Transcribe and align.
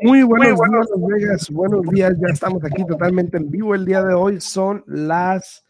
Muy 0.00 0.22
buenos, 0.22 0.58
días, 0.58 0.88
Vegas. 0.96 1.50
Buenos 1.50 1.82
días, 1.88 2.14
ya 2.20 2.28
estamos 2.32 2.64
aquí 2.64 2.84
totalmente 2.86 3.36
en 3.36 3.50
vivo 3.50 3.74
el 3.74 3.84
día 3.84 4.02
de 4.02 4.14
hoy. 4.14 4.40
Son 4.40 4.84
las 4.86 5.64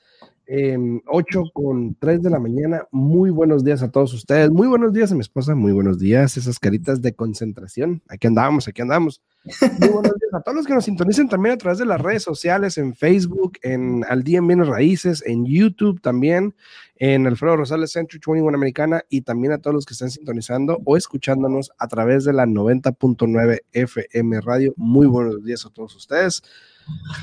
8 0.50 0.50
em, 0.50 1.50
con 1.52 1.94
3 1.96 2.22
de 2.22 2.30
la 2.30 2.38
mañana. 2.38 2.86
Muy 2.90 3.28
buenos 3.28 3.64
días 3.64 3.82
a 3.82 3.90
todos 3.90 4.14
ustedes. 4.14 4.50
Muy 4.50 4.66
buenos 4.66 4.94
días 4.94 5.12
a 5.12 5.14
mi 5.14 5.20
esposa. 5.20 5.54
Muy 5.54 5.72
buenos 5.72 5.98
días. 5.98 6.38
Esas 6.38 6.58
caritas 6.58 7.02
de 7.02 7.12
concentración. 7.12 8.02
Aquí 8.08 8.28
andamos, 8.28 8.66
aquí 8.66 8.80
andamos. 8.80 9.20
Muy 9.44 9.88
buenos 9.88 10.14
días 10.18 10.32
a 10.32 10.40
todos 10.40 10.56
los 10.56 10.66
que 10.66 10.72
nos 10.72 10.86
sintonicen 10.86 11.28
también 11.28 11.54
a 11.54 11.58
través 11.58 11.78
de 11.78 11.84
las 11.84 12.00
redes 12.00 12.22
sociales, 12.22 12.78
en 12.78 12.94
Facebook, 12.94 13.58
en 13.62 14.04
Al 14.08 14.22
Día 14.22 14.38
en 14.38 14.46
Bienes 14.46 14.68
Raíces, 14.68 15.22
en 15.26 15.44
YouTube 15.44 16.00
también, 16.00 16.54
en 16.96 17.26
Alfredo 17.26 17.56
Rosales 17.56 17.92
Century 17.92 18.20
21 18.26 18.56
Americana 18.56 19.02
y 19.10 19.22
también 19.22 19.52
a 19.52 19.58
todos 19.58 19.74
los 19.74 19.86
que 19.86 19.92
están 19.92 20.10
sintonizando 20.10 20.80
o 20.84 20.96
escuchándonos 20.96 21.72
a 21.78 21.88
través 21.88 22.24
de 22.24 22.32
la 22.32 22.46
90.9 22.46 23.60
FM 23.72 24.40
Radio. 24.40 24.72
Muy 24.76 25.06
buenos 25.06 25.44
días 25.44 25.66
a 25.66 25.70
todos 25.70 25.94
ustedes. 25.94 26.42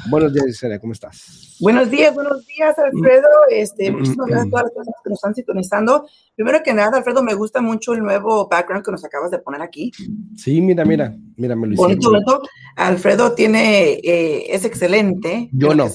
Buenos 0.10 0.34
días, 0.34 0.46
Gisela, 0.46 0.80
¿cómo 0.80 0.94
estás? 0.94 1.56
Buenos 1.60 1.90
días, 1.90 2.14
buenos 2.14 2.46
días, 2.46 2.78
Alfredo. 2.78 3.28
Este, 3.50 3.92
muchísimas 3.92 4.28
gracias 4.28 4.48
a 4.48 4.50
todas 4.50 4.64
las 4.66 4.74
personas 4.74 5.02
que 5.04 5.10
nos 5.10 5.18
están 5.18 5.36
sintonizando. 5.36 6.08
Primero 6.36 6.62
que 6.64 6.74
nada, 6.74 6.98
Alfredo, 6.98 7.24
me 7.24 7.34
gusta 7.34 7.62
mucho 7.62 7.94
el 7.94 8.02
nuevo 8.02 8.48
background 8.48 8.86
que 8.86 8.92
nos 8.92 9.06
acabas 9.06 9.32
de 9.32 9.40
poner 9.40 9.62
aquí. 9.62 9.92
Sí, 10.36 10.62
mira, 10.62 10.86
mira, 10.86 11.16
mira, 11.38 11.56
me 11.56 11.68
lo 11.68 11.76
Bonito, 11.76 12.10
bonito. 12.10 12.42
Alfredo 12.76 13.34
tiene, 13.34 13.94
eh, 13.94 14.54
es 14.54 14.66
excelente. 14.66 15.50
Yo 15.52 15.74
no. 15.74 15.90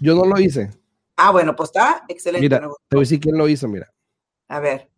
Yo 0.00 0.14
no 0.14 0.24
lo 0.24 0.40
hice. 0.40 0.70
Ah, 1.16 1.30
bueno, 1.30 1.54
pues 1.54 1.68
está 1.68 2.04
excelente. 2.08 2.44
Mira, 2.44 2.60
te 2.60 2.96
voy 2.96 3.00
a 3.00 3.00
decir 3.00 3.20
quién 3.20 3.36
lo 3.36 3.48
hizo, 3.48 3.68
mira. 3.68 3.92
A 4.48 4.60
ver. 4.60 4.88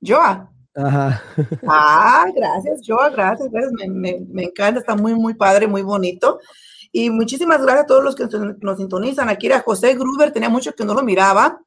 Joa. 0.00 0.53
Ajá. 0.74 1.22
Ah, 1.66 2.26
gracias, 2.34 2.80
Joa, 2.86 3.10
gracias, 3.10 3.50
gracias. 3.50 3.72
Me, 3.72 4.20
me, 4.28 4.42
encanta, 4.44 4.80
está 4.80 4.96
muy, 4.96 5.14
muy 5.14 5.34
padre, 5.34 5.66
muy 5.66 5.82
bonito. 5.82 6.40
Y 6.90 7.10
muchísimas 7.10 7.62
gracias 7.62 7.84
a 7.84 7.86
todos 7.86 8.04
los 8.04 8.14
que 8.14 8.26
nos 8.60 8.78
sintonizan. 8.78 9.28
Aquí 9.28 9.46
era 9.46 9.60
José 9.60 9.94
Gruber, 9.94 10.32
tenía 10.32 10.48
mucho 10.48 10.74
que 10.74 10.84
no 10.84 10.94
lo 10.94 11.02
miraba. 11.02 11.60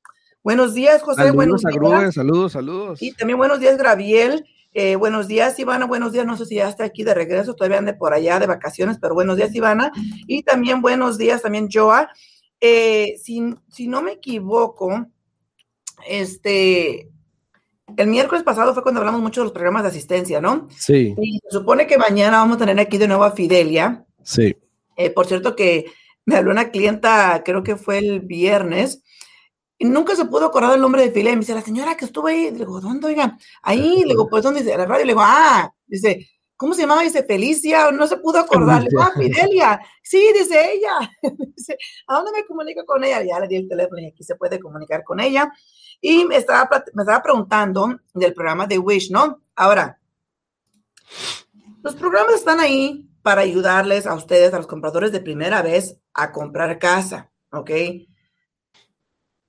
Buenos 0.44 0.74
días, 0.74 1.02
José. 1.02 1.18
Saludos 1.18 1.36
buenos 1.36 1.66
a 1.66 1.70
Gruber, 1.70 2.14
saludos, 2.14 2.52
saludos. 2.54 3.02
Y 3.02 3.14
también 3.14 3.38
buenos 3.38 3.60
días, 3.60 3.78
Graviel. 3.78 4.46
Eh, 4.74 4.96
buenos 4.96 5.28
días, 5.28 5.58
Ivana. 5.60 5.86
Buenos 5.86 6.12
días. 6.12 6.26
No 6.26 6.38
sé 6.38 6.46
si 6.46 6.56
ya 6.56 6.70
está 6.70 6.84
aquí 6.84 7.04
de 7.04 7.14
regreso, 7.14 7.56
todavía 7.56 7.80
ande 7.80 7.94
por 7.94 8.14
allá 8.14 8.40
de 8.40 8.48
vacaciones, 8.48 8.98
pero 9.02 9.14
buenos 9.14 9.38
días, 9.38 9.54
Ivana. 9.56 9.92
Y 10.28 10.44
también 10.44 10.82
buenos 10.82 11.18
días, 11.18 11.42
también 11.42 11.68
Joa. 11.72 12.10
Eh, 12.62 13.16
si, 13.22 13.56
si 13.70 13.88
no 13.88 14.02
me 14.02 14.14
equivoco, 14.14 15.08
este, 16.08 17.10
el 17.96 18.08
miércoles 18.08 18.44
pasado 18.44 18.74
fue 18.74 18.84
cuando 18.84 19.00
hablamos 19.00 19.22
mucho 19.22 19.42
de 19.42 19.46
los 19.46 19.54
programas 19.54 19.84
de 19.84 19.90
asistencia, 19.90 20.42
¿no? 20.42 20.68
Sí. 20.78 21.16
Y 21.18 21.40
se 21.44 21.58
supone 21.58 21.88
que 21.88 21.98
mañana 21.98 22.38
vamos 22.38 22.58
a 22.58 22.60
tener 22.60 22.80
aquí 22.80 22.98
de 22.98 23.08
nuevo 23.08 23.24
a 23.24 23.32
Fidelia. 23.32 24.06
Sí. 24.24 24.56
Eh, 24.98 25.10
por 25.12 25.28
cierto 25.28 25.56
que 25.56 25.86
me 26.26 26.36
habló 26.36 26.52
una 26.52 26.70
clienta, 26.70 27.42
creo 27.46 27.64
que 27.64 27.78
fue 27.78 28.00
el 28.00 28.20
viernes, 28.20 29.04
y 29.78 29.86
nunca 29.86 30.16
se 30.16 30.26
pudo 30.26 30.48
acordar 30.48 30.74
el 30.74 30.82
nombre 30.82 31.02
de 31.02 31.12
Fidelia. 31.12 31.32
Y 31.32 31.36
me 31.36 31.42
dice, 31.42 31.56
la 31.56 31.62
señora 31.62 31.96
que 31.96 32.06
estuvo 32.06 32.28
ahí, 32.28 32.52
le 32.52 32.58
digo, 32.58 32.82
¿dónde, 32.82 33.08
oiga? 33.08 33.38
Ahí, 33.62 34.02
le 34.02 34.10
digo, 34.10 34.28
pues, 34.28 34.44
¿dónde 34.44 34.62
dice? 34.62 34.76
La 34.78 34.86
radio, 34.86 35.06
le 35.06 35.14
digo, 35.14 35.22
ah, 35.24 35.72
dice, 35.86 36.28
¿cómo 36.58 36.74
se 36.74 36.82
llamaba? 36.82 37.04
Dice, 37.04 37.24
Felicia, 37.24 37.92
no 37.92 38.08
se 38.08 38.18
pudo 38.18 38.40
acordar. 38.40 38.86
Ah, 39.00 39.12
Fidelia. 39.16 39.80
Sí, 40.04 40.32
dice 40.34 40.74
ella. 40.74 41.12
dice, 41.56 41.78
¿a 42.08 42.16
dónde 42.16 42.32
me 42.32 42.46
comunico 42.46 42.84
con 42.86 43.04
ella? 43.04 43.24
Ya 43.24 43.40
le 43.40 43.48
di 43.48 43.56
el 43.56 43.70
teléfono 43.70 44.02
y 44.02 44.08
aquí 44.08 44.24
se 44.24 44.36
puede 44.36 44.60
comunicar 44.60 45.04
con 45.04 45.20
ella. 45.20 45.52
Y 46.02 46.26
me 46.26 46.38
estaba, 46.38 46.70
me 46.94 47.04
estaba 47.04 47.24
preguntando 47.24 48.00
del 48.14 48.34
programa 48.34 48.68
de 48.68 48.78
Wish, 48.78 49.12
¿no? 49.12 49.42
Ahora, 49.56 50.00
los 51.84 51.96
programas 51.96 52.36
están 52.36 52.60
ahí 52.60 53.08
para 53.22 53.42
ayudarles 53.42 54.08
a 54.08 54.16
ustedes, 54.16 54.54
a 54.54 54.58
los 54.58 54.68
compradores 54.68 55.12
de 55.12 55.20
primera 55.20 55.62
vez, 55.62 55.98
a 56.14 56.32
comprar 56.32 56.80
casa, 56.80 57.32
¿ok? 57.52 57.72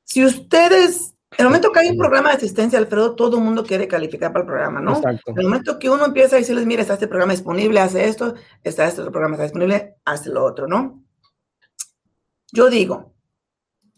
Si 0.04 0.24
ustedes, 0.24 1.14
el 1.36 1.44
momento 1.44 1.70
que 1.70 1.80
hay 1.80 1.88
un 1.90 1.98
programa 1.98 2.30
de 2.30 2.36
asistencia, 2.36 2.78
Alfredo, 2.78 3.14
todo 3.14 3.36
el 3.36 3.44
mundo 3.44 3.64
quiere 3.64 3.86
calificar 3.86 4.32
para 4.32 4.42
el 4.42 4.46
programa, 4.46 4.80
¿no? 4.80 4.96
Exacto. 4.96 5.34
El 5.36 5.44
momento 5.44 5.78
que 5.78 5.90
uno 5.90 6.06
empieza 6.06 6.36
a 6.36 6.38
decirles, 6.38 6.66
mira, 6.66 6.82
está 6.82 6.94
este 6.94 7.06
programa 7.06 7.32
disponible, 7.32 7.80
hace 7.80 8.08
esto, 8.08 8.34
está 8.62 8.86
este 8.86 9.02
otro 9.02 9.12
programa 9.12 9.34
está 9.34 9.44
disponible, 9.44 9.96
hace 10.04 10.30
lo 10.30 10.44
otro, 10.44 10.66
¿no? 10.66 11.04
Yo 12.50 12.70
digo, 12.70 13.14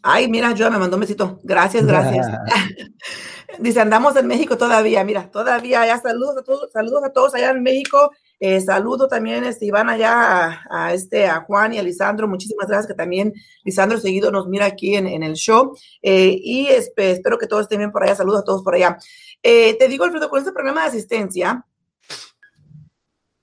Ay, 0.03 0.27
mira, 0.27 0.53
yo 0.53 0.69
me 0.71 0.79
mandó 0.79 0.97
un 0.97 1.01
besito. 1.01 1.39
Gracias, 1.43 1.85
gracias. 1.85 2.27
Dice, 3.59 3.81
andamos 3.81 4.15
en 4.15 4.27
México 4.27 4.57
todavía, 4.57 5.03
mira, 5.03 5.29
todavía 5.29 5.85
ya 5.85 5.99
saludos 5.99 6.37
a 6.37 6.43
todos, 6.43 6.71
saludos 6.71 7.03
a 7.03 7.11
todos 7.11 7.35
allá 7.35 7.51
en 7.51 7.63
México. 7.63 8.11
Eh, 8.43 8.59
saludo 8.59 9.07
también, 9.07 9.43
este, 9.43 9.67
Iván, 9.67 9.87
allá 9.87 10.63
a, 10.67 10.93
este, 10.95 11.27
a 11.27 11.41
Juan 11.41 11.75
y 11.75 11.77
a 11.77 11.83
Lisandro. 11.83 12.27
Muchísimas 12.27 12.67
gracias 12.67 12.87
que 12.87 12.95
también 12.95 13.35
Lisandro 13.63 13.99
seguido 13.99 14.31
nos 14.31 14.47
mira 14.47 14.65
aquí 14.65 14.95
en, 14.95 15.05
el 15.21 15.33
show. 15.33 15.77
Eh, 16.01 16.39
y 16.41 16.65
espero 16.65 17.37
que 17.37 17.45
todos 17.45 17.61
estén 17.61 17.77
bien 17.77 17.91
por 17.91 18.01
allá. 18.01 18.15
Saludos 18.15 18.41
a 18.41 18.43
todos 18.43 18.63
por 18.63 18.73
allá. 18.73 18.97
Eh, 19.43 19.77
te 19.77 19.87
digo, 19.87 20.05
Alfredo, 20.05 20.27
con 20.27 20.39
este 20.39 20.51
programa 20.51 20.81
de 20.81 20.87
asistencia, 20.87 21.67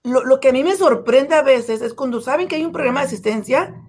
lo, 0.03 0.25
lo 0.25 0.41
que 0.41 0.48
a 0.48 0.53
mí 0.53 0.64
me 0.64 0.75
sorprende 0.75 1.37
a 1.37 1.42
veces 1.42 1.81
es 1.81 1.94
cuando 1.94 2.20
saben 2.20 2.48
que 2.48 2.56
hay 2.56 2.64
un 2.64 2.72
programa 2.72 2.98
de 2.98 3.06
asistencia, 3.06 3.81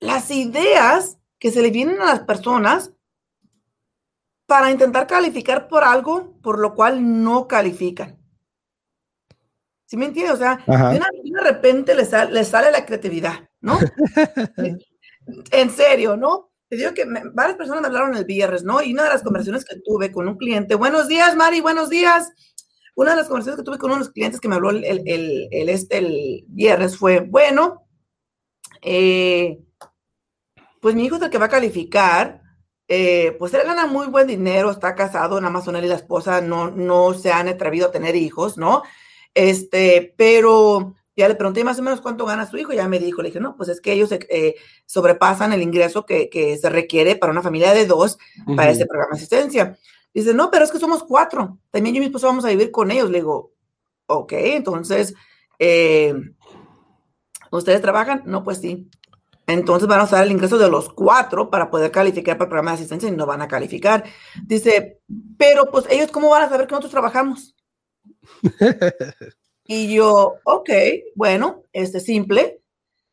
las 0.00 0.30
ideas 0.30 1.18
que 1.38 1.50
se 1.50 1.60
le 1.60 1.70
vienen 1.70 2.00
a 2.00 2.06
las 2.06 2.20
personas 2.20 2.94
para 4.46 4.70
intentar 4.70 5.06
calificar 5.06 5.68
por 5.68 5.84
algo 5.84 6.40
por 6.40 6.58
lo 6.58 6.74
cual 6.74 7.22
no 7.22 7.46
califican. 7.46 8.25
¿Sí 9.86 9.96
me 9.96 10.06
entiendes? 10.06 10.34
O 10.34 10.38
sea, 10.38 10.58
de, 10.66 11.00
repente 11.42 11.94
le, 11.94 12.04
sale 12.04 12.70
la 12.70 12.84
creatividad, 12.84 13.48
¿no? 13.60 13.78
en 15.52 15.70
serio, 15.70 16.16
¿no? 16.16 16.50
Te 16.68 16.76
digo 16.76 16.92
que 16.92 17.04
varias 17.32 17.56
personas 17.56 17.82
me 17.82 17.86
hablaron 17.86 18.16
el 18.16 18.24
viernes, 18.24 18.64
¿no? 18.64 18.82
Y 18.82 18.92
una 18.92 19.04
de 19.04 19.10
las 19.10 19.22
conversaciones 19.22 19.64
que 19.64 19.76
tuve 19.84 20.10
con 20.10 20.26
un 20.26 20.36
cliente, 20.36 20.74
buenos 20.74 21.06
días, 21.06 21.36
Mari, 21.36 21.60
buenos 21.60 21.88
días. 21.88 22.32
Una 22.96 23.12
de 23.12 23.18
las 23.18 23.28
conversaciones 23.28 23.60
que 23.60 23.64
tuve 23.64 23.78
con 23.78 23.90
uno 23.90 24.00
de 24.00 24.06
los 24.06 24.12
clientes 24.12 24.40
que 24.40 24.48
me 24.48 24.56
habló 24.56 24.70
el, 24.70 24.82
el, 24.84 25.48
el 25.50 25.68
este, 25.68 25.98
el 25.98 26.44
viernes 26.48 26.96
fue, 26.96 27.20
bueno, 27.20 27.86
eh, 28.82 29.60
pues 30.80 30.96
mi 30.96 31.04
hijo 31.04 31.16
es 31.16 31.22
el 31.22 31.30
que 31.30 31.38
va 31.38 31.46
a 31.46 31.50
calificar, 31.50 32.42
eh, 32.88 33.36
pues 33.38 33.54
él 33.54 33.62
gana 33.64 33.86
muy 33.86 34.08
buen 34.08 34.26
dinero, 34.26 34.70
está 34.70 34.96
casado, 34.96 35.40
nada 35.40 35.52
más 35.52 35.66
él 35.68 35.84
y 35.84 35.88
la 35.88 35.94
esposa 35.94 36.40
no, 36.40 36.70
no 36.70 37.14
se 37.14 37.30
han 37.30 37.48
atrevido 37.48 37.88
a 37.88 37.92
tener 37.92 38.16
hijos, 38.16 38.56
¿no? 38.56 38.82
Este, 39.36 40.14
pero 40.16 40.94
ya 41.14 41.28
le 41.28 41.34
pregunté 41.34 41.62
más 41.62 41.78
o 41.78 41.82
menos 41.82 42.00
cuánto 42.00 42.24
gana 42.24 42.46
su 42.46 42.56
hijo, 42.56 42.72
ya 42.72 42.88
me 42.88 42.98
dijo, 42.98 43.20
le 43.20 43.28
dije, 43.28 43.38
no, 43.38 43.54
pues 43.54 43.68
es 43.68 43.82
que 43.82 43.92
ellos 43.92 44.10
eh, 44.12 44.54
sobrepasan 44.86 45.52
el 45.52 45.60
ingreso 45.60 46.06
que, 46.06 46.30
que, 46.30 46.56
se 46.56 46.70
requiere 46.70 47.16
para 47.16 47.32
una 47.32 47.42
familia 47.42 47.74
de 47.74 47.84
dos 47.84 48.16
para 48.56 48.70
ese 48.70 48.86
programa 48.86 49.12
de 49.12 49.18
asistencia. 49.18 49.78
Dice, 50.14 50.32
no, 50.32 50.50
pero 50.50 50.64
es 50.64 50.72
que 50.72 50.78
somos 50.78 51.04
cuatro, 51.04 51.58
también 51.70 51.94
yo 51.94 51.98
y 51.98 52.00
mi 52.00 52.06
esposa 52.06 52.28
vamos 52.28 52.46
a 52.46 52.48
vivir 52.48 52.70
con 52.70 52.90
ellos. 52.90 53.10
Le 53.10 53.18
digo, 53.18 53.52
ok, 54.06 54.32
entonces, 54.32 55.14
eh, 55.58 56.14
¿ustedes 57.50 57.82
trabajan? 57.82 58.22
No, 58.24 58.42
pues 58.42 58.58
sí. 58.58 58.88
Entonces 59.46 59.86
van 59.86 60.00
a 60.00 60.04
usar 60.04 60.24
el 60.24 60.32
ingreso 60.32 60.56
de 60.56 60.70
los 60.70 60.88
cuatro 60.88 61.50
para 61.50 61.70
poder 61.70 61.90
calificar 61.90 62.38
para 62.38 62.46
el 62.46 62.48
programa 62.48 62.70
de 62.70 62.76
asistencia 62.76 63.08
y 63.10 63.12
no 63.12 63.26
van 63.26 63.42
a 63.42 63.48
calificar. 63.48 64.02
Dice, 64.44 65.02
pero 65.36 65.70
pues 65.70 65.84
ellos 65.90 66.10
cómo 66.10 66.30
van 66.30 66.44
a 66.44 66.48
saber 66.48 66.66
que 66.66 66.72
nosotros 66.72 66.92
trabajamos. 66.92 67.54
y 69.64 69.94
yo, 69.94 70.36
ok, 70.44 70.70
bueno, 71.14 71.62
este 71.72 72.00
simple. 72.00 72.60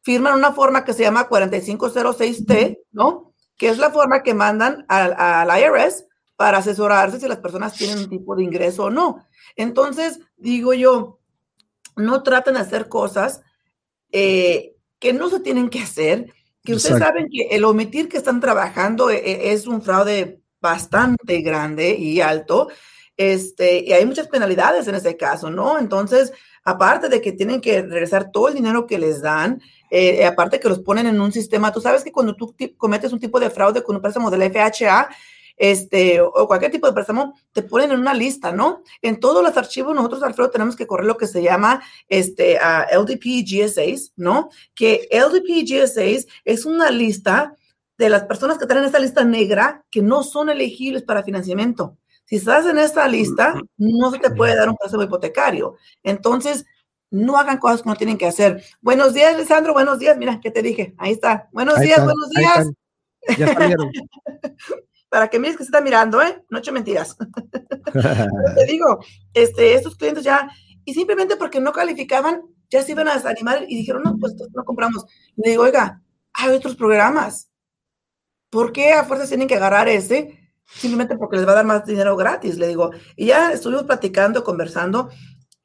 Firman 0.02 0.38
una 0.38 0.54
forma 0.54 0.84
que 0.84 0.94
se 0.94 1.03
llama 1.03 1.29
4506T, 1.29 2.79
¿no? 2.91 3.34
Que 3.58 3.70
es 3.70 3.78
la 3.78 3.91
forma 3.91 4.22
que 4.22 4.34
mandan 4.34 4.85
al, 4.90 5.14
al 5.17 5.62
IRS 5.62 6.06
para 6.35 6.58
asesorarse 6.58 7.20
si 7.20 7.28
las 7.28 7.38
personas 7.38 7.73
tienen 7.73 8.00
un 8.00 8.09
tipo 8.09 8.35
de 8.35 8.44
ingreso 8.44 8.85
o 8.85 8.90
no. 8.90 9.26
Entonces, 9.56 10.20
digo 10.35 10.73
yo, 10.73 11.20
no 11.96 12.23
traten 12.23 12.56
de 12.56 12.62
hacer 12.62 12.90
cosas 12.90 13.41
eh, 14.12 14.76
que 15.00 15.14
no 15.14 15.29
se 15.29 15.40
tienen 15.40 15.70
que 15.70 15.79
hacer, 15.79 16.34
que 16.64 16.76
ustedes 16.76 17.00
saben 17.00 17.28
que 17.29 17.56
el 17.56 17.66
omitir 17.66 18.08
que 18.08 18.17
están 18.17 18.40
trabajando 18.40 19.09
e, 19.09 19.17
e, 19.17 19.53
es 19.53 19.67
un 19.67 19.82
fraude 19.82 20.41
bastante 20.62 21.41
grande 21.41 21.96
y 21.96 22.22
alto, 22.22 22.70
este, 23.18 23.84
y 23.84 23.94
hay 23.94 24.06
muchas 24.06 24.28
penalidades 24.28 24.88
en 24.88 24.96
ese 24.96 25.18
caso, 25.18 25.50
¿no? 25.50 25.78
Entonces, 25.78 26.34
aparte 26.64 27.10
de 27.10 27.22
que 27.22 27.32
tienen 27.32 27.62
que 27.62 27.82
regresar 27.82 28.32
todo 28.32 28.48
el 28.48 28.56
dinero 28.56 28.88
que 28.88 28.98
les 28.98 29.22
dan, 29.22 29.62
eh, 29.90 30.26
aparte 30.26 30.60
que 30.60 30.70
los 30.70 30.80
ponen 30.80 31.08
en 31.08 31.22
un 31.22 31.32
sistema, 31.32 31.72
tú 31.72 31.82
sabes 31.82 32.04
que 32.04 32.12
cuando 32.12 32.36
tú 32.36 32.56
cometes 32.78 33.14
un 33.14 33.20
tipo 33.20 33.40
de 33.40 33.50
fraude 33.50 33.84
con 33.84 33.96
un 33.96 34.02
préstamo 34.02 34.32
del 34.32 34.52
FHA, 34.52 35.10
este, 35.56 36.20
o 36.20 36.48
cualquier 36.48 36.72
tipo 36.72 36.88
de 36.88 36.94
préstamo, 36.94 37.36
te 37.52 37.62
ponen 37.62 37.92
en 37.92 38.00
una 38.00 38.14
lista, 38.14 38.52
¿no? 38.52 38.82
En 39.02 39.20
todos 39.20 39.44
los 39.44 39.56
archivos 39.56 39.96
nosotros, 39.96 40.24
Alfredo, 40.24 40.50
tenemos 40.50 40.76
que 40.76 40.88
correr 40.88 41.06
lo 41.06 41.18
que 41.18 41.28
se 41.28 41.44
llama 41.44 41.84
este, 42.08 42.56
LDP 42.56 43.46
GS6, 43.46 44.14
¿no? 44.16 44.50
Que 44.74 45.08
LDP 45.12 45.64
GS6 45.64 46.28
es 46.44 46.66
una 46.66 46.90
lista 46.90 47.56
de 47.98 48.10
las 48.10 48.24
personas 48.24 48.58
que 48.58 48.64
están 48.64 48.80
en 48.80 48.86
esta 48.86 49.00
lista 49.00 49.24
negra 49.24 49.86
que 49.92 50.02
no 50.02 50.24
son 50.24 50.50
elegibles 50.50 51.04
para 51.04 51.24
financiamiento. 51.24 51.98
Si 52.25 52.37
estás 52.37 52.66
en 52.66 52.78
esta 52.78 53.08
lista, 53.08 53.55
no 53.78 54.11
se 54.11 54.20
te 54.20 54.31
puede 54.31 54.55
dar 54.55 54.70
un 54.70 54.78
préstamo 54.78 55.03
hipotecario. 55.03 55.75
Entonces, 56.03 56.66
no 57.11 57.37
hagan 57.37 57.58
cosas 57.58 57.84
que 57.84 57.90
no 57.90 57.96
tienen 57.96 58.17
que 58.17 58.25
hacer. 58.25 58.64
Buenos 58.81 59.14
días, 59.14 59.37
Lisandro. 59.37 59.73
Buenos 59.73 59.99
días. 59.99 60.17
Mira, 60.17 60.40
¿qué 60.41 60.49
te 60.49 60.61
dije? 60.61 60.96
Ahí 60.97 61.11
está. 61.11 61.49
Buenos 61.52 61.79
días, 61.79 62.03
buenos 62.03 62.29
días. 62.29 62.70
Ya 63.37 63.53
salieron. 63.53 63.91
Para 65.09 65.28
que 65.28 65.37
mires 65.37 65.55
que 65.55 65.64
se 65.64 65.67
está 65.67 65.79
mirando, 65.79 66.22
¿eh? 66.23 66.43
No 66.49 66.58
he 66.58 66.61
hecho 66.61 66.73
mentiras. 66.73 67.16
te 68.55 68.66
digo, 68.66 68.97
este, 69.34 69.76
estos 69.76 69.96
clientes 69.96 70.23
ya, 70.23 70.49
y 70.85 70.93
simplemente 70.96 71.35
porque 71.35 71.59
no 71.59 71.72
calificaban, 71.72 72.41
ya 72.69 72.81
se 72.81 72.93
iban 72.93 73.08
a 73.08 73.14
desanimar 73.14 73.64
y 73.67 73.76
dijeron, 73.76 74.02
no, 74.03 74.17
pues 74.17 74.34
no 74.53 74.66
compramos. 74.66 75.05
le 75.35 75.52
digo, 75.52 75.64
oiga, 75.64 76.02
hay 76.34 76.49
otros 76.49 76.76
programas. 76.76 77.52
¿Por 78.49 78.72
qué 78.72 78.93
a 78.93 79.03
fuerzas 79.03 79.29
tienen 79.29 79.47
que 79.47 79.55
agarrar 79.55 79.87
ese? 79.87 80.42
Simplemente 80.66 81.18
porque 81.18 81.38
les 81.38 81.48
va 81.48 81.52
a 81.52 81.56
dar 81.56 81.66
más 81.66 81.86
dinero 81.86 82.16
gratis, 82.16 82.58
le 82.58 82.68
digo. 82.68 82.92
Y 83.16 83.28
ya 83.28 83.52
estuvimos 83.52 83.84
platicando, 83.84 84.44
conversando, 84.44 85.10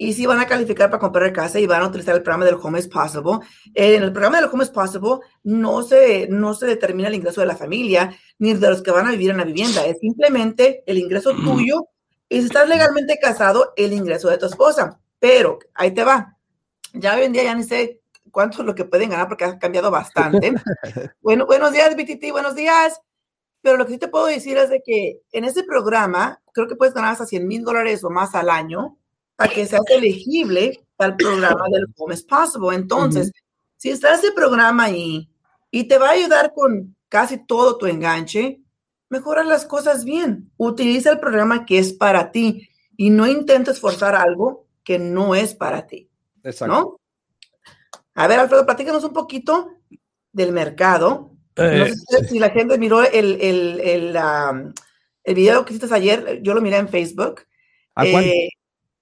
y 0.00 0.12
si 0.12 0.26
van 0.26 0.38
a 0.38 0.46
calificar 0.46 0.90
para 0.90 1.00
comprar 1.00 1.32
casa 1.32 1.58
y 1.58 1.66
van 1.66 1.82
a 1.82 1.88
utilizar 1.88 2.14
el 2.14 2.22
programa 2.22 2.44
del 2.44 2.54
Home 2.62 2.78
is 2.78 2.86
Possible. 2.86 3.40
En 3.74 4.04
el 4.04 4.12
programa 4.12 4.40
del 4.40 4.48
Home 4.48 4.62
is 4.62 4.70
Possible 4.70 5.18
no 5.42 5.82
se, 5.82 6.28
no 6.28 6.54
se 6.54 6.66
determina 6.66 7.08
el 7.08 7.16
ingreso 7.16 7.40
de 7.40 7.48
la 7.48 7.56
familia 7.56 8.16
ni 8.38 8.54
de 8.54 8.70
los 8.70 8.80
que 8.80 8.92
van 8.92 9.08
a 9.08 9.10
vivir 9.10 9.30
en 9.30 9.38
la 9.38 9.44
vivienda. 9.44 9.84
Es 9.84 9.98
simplemente 9.98 10.84
el 10.86 10.98
ingreso 10.98 11.34
tuyo 11.34 11.88
y 12.28 12.38
si 12.38 12.46
estás 12.46 12.68
legalmente 12.68 13.18
casado, 13.20 13.72
el 13.76 13.92
ingreso 13.92 14.28
de 14.28 14.38
tu 14.38 14.46
esposa. 14.46 15.00
Pero 15.18 15.58
ahí 15.74 15.90
te 15.90 16.04
va. 16.04 16.36
Ya 16.92 17.16
hoy 17.16 17.22
en 17.24 17.32
día 17.32 17.42
ya 17.42 17.54
ni 17.56 17.64
sé 17.64 18.00
cuánto 18.30 18.60
es 18.60 18.66
lo 18.66 18.76
que 18.76 18.84
pueden 18.84 19.10
ganar 19.10 19.26
porque 19.26 19.46
ha 19.46 19.58
cambiado 19.58 19.90
bastante. 19.90 20.52
bueno, 21.20 21.44
buenos 21.44 21.72
días, 21.72 21.96
BTT, 21.96 22.30
buenos 22.30 22.54
días. 22.54 23.00
Pero 23.68 23.76
lo 23.76 23.84
que 23.84 23.92
sí 23.92 23.98
te 23.98 24.08
puedo 24.08 24.24
decir 24.24 24.56
es 24.56 24.70
de 24.70 24.82
que 24.82 25.20
en 25.30 25.44
ese 25.44 25.62
programa 25.62 26.40
creo 26.54 26.66
que 26.66 26.74
puedes 26.74 26.94
ganar 26.94 27.12
hasta 27.12 27.26
100 27.26 27.46
mil 27.46 27.64
dólares 27.64 28.02
o 28.02 28.08
más 28.08 28.34
al 28.34 28.48
año 28.48 28.96
para 29.36 29.52
que 29.52 29.66
seas 29.66 29.82
elegible 29.90 30.86
el 30.98 31.16
programa 31.16 31.66
del 31.70 31.84
Home 31.98 32.14
is 32.14 32.22
Possible. 32.22 32.74
Entonces, 32.74 33.30
si 33.76 33.90
está 33.90 34.14
ese 34.14 34.32
programa 34.32 34.84
ahí 34.84 35.28
y 35.70 35.84
te 35.84 35.98
va 35.98 36.08
a 36.08 36.12
ayudar 36.12 36.54
con 36.54 36.96
casi 37.10 37.44
todo 37.44 37.76
tu 37.76 37.84
enganche, 37.84 38.62
mejora 39.10 39.44
las 39.44 39.66
cosas 39.66 40.02
bien. 40.02 40.50
Utiliza 40.56 41.10
el 41.10 41.20
programa 41.20 41.66
que 41.66 41.78
es 41.78 41.92
para 41.92 42.32
ti 42.32 42.70
y 42.96 43.10
no 43.10 43.26
intentes 43.26 43.80
forzar 43.80 44.14
algo 44.14 44.64
que 44.82 44.98
no 44.98 45.34
es 45.34 45.54
para 45.54 45.86
ti. 45.86 46.08
Exacto. 46.42 46.74
¿no? 46.74 47.00
A 48.14 48.26
ver, 48.28 48.40
Alfredo, 48.40 48.64
platícanos 48.64 49.04
un 49.04 49.12
poquito 49.12 49.74
del 50.32 50.52
mercado. 50.52 51.34
No 51.58 51.84
eh, 51.86 51.94
sé 51.94 52.28
si 52.28 52.38
la 52.38 52.50
gente 52.50 52.78
miró 52.78 53.02
el, 53.02 53.40
el, 53.40 53.80
el, 53.80 54.16
el, 55.24 55.34
video 55.34 55.64
que 55.64 55.74
hiciste 55.74 55.94
ayer, 55.94 56.40
yo 56.42 56.54
lo 56.54 56.60
miré 56.60 56.76
en 56.76 56.88
Facebook. 56.88 57.42
¿A 57.94 58.06
eh, 58.06 58.48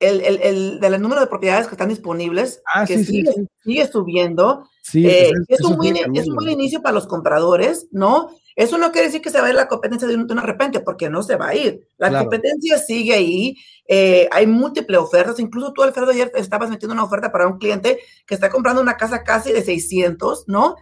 el, 0.01 0.21
el, 0.21 0.41
el, 0.43 0.81
del 0.81 1.01
número 1.01 1.21
de 1.21 1.27
propiedades 1.27 1.67
que 1.67 1.75
están 1.75 1.89
disponibles, 1.89 2.63
ah, 2.75 2.85
que 2.85 3.03
sigue, 3.03 3.33
sigue, 3.65 3.87
subiendo. 3.87 4.69
Eh, 4.95 5.33
es, 5.49 5.61
un 5.63 5.77
buen, 5.77 5.97
es, 5.97 6.29
un 6.29 6.35
buen, 6.35 6.51
inicio 6.51 6.83
para 6.83 6.95
los 6.95 7.07
compradores, 7.07 7.89
¿no? 7.93 8.31
Eso 8.55 8.79
no 8.79 8.93
quiere 8.93 9.09
decir 9.09 9.21
que 9.21 9.31
se 9.31 9.41
va 9.41 9.47
a 9.47 9.51
ir 9.51 9.55
la 9.55 9.69
competencia 9.69 10.07
de 10.07 10.15
una 10.15 10.43
repente, 10.43 10.81
porque 10.81 11.11
no 11.11 11.23
se 11.23 11.37
va 11.37 11.49
a 11.49 11.55
ir. 11.55 11.89
La 11.99 12.21
competencia 12.21 12.79
sigue 12.79 13.15
ahí, 13.15 13.57
eh, 13.89 14.29
hay 14.31 14.47
múltiples 14.47 14.99
ofertas, 14.99 15.39
incluso 15.41 15.73
tú, 15.73 15.83
Alfredo, 15.83 16.11
ayer 16.11 16.33
estabas 16.35 16.71
metiendo 16.71 16.95
una 16.95 17.05
oferta 17.05 17.33
para 17.33 17.47
un 17.47 17.59
cliente 17.59 17.99
que 18.27 18.35
está 18.35 18.49
comprando 18.49 18.81
una 18.81 18.97
casa 18.97 19.25
casi 19.25 19.53
de 19.53 19.63
600, 19.63 20.45
¿no? 20.47 20.77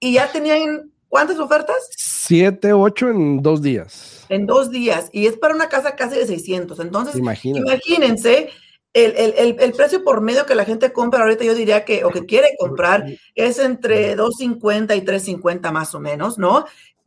Y 0.00 0.14
ya 0.14 0.32
tenían, 0.32 0.90
¿cuántas 1.10 1.38
ofertas? 1.38 1.90
Siete, 1.98 2.72
ocho 2.72 3.10
en 3.10 3.42
dos 3.42 3.60
días 3.60 4.20
en 4.30 4.46
dos 4.46 4.70
días 4.70 5.10
y 5.12 5.26
es 5.26 5.36
para 5.36 5.54
una 5.54 5.68
casa 5.68 5.96
casi 5.96 6.16
de 6.16 6.26
600. 6.26 6.78
Entonces, 6.80 7.16
imagínense 7.16 8.48
el, 8.92 9.12
el, 9.16 9.56
el, 9.58 9.72
precio 9.72 10.02
por 10.02 10.20
medio 10.20 10.46
que 10.46 10.54
la 10.54 10.64
gente 10.64 10.92
compra 10.92 11.20
ahorita, 11.20 11.44
yo 11.44 11.54
diría 11.54 11.84
que, 11.84 12.04
o 12.04 12.10
que 12.10 12.26
quiere 12.26 12.56
comprar, 12.58 13.06
es 13.34 13.58
entre 13.58 14.16
250 14.16 14.96
y 14.96 15.00
350 15.02 15.70
más 15.70 15.94
o 15.94 16.00
menos, 16.00 16.38
¿no? 16.38 16.64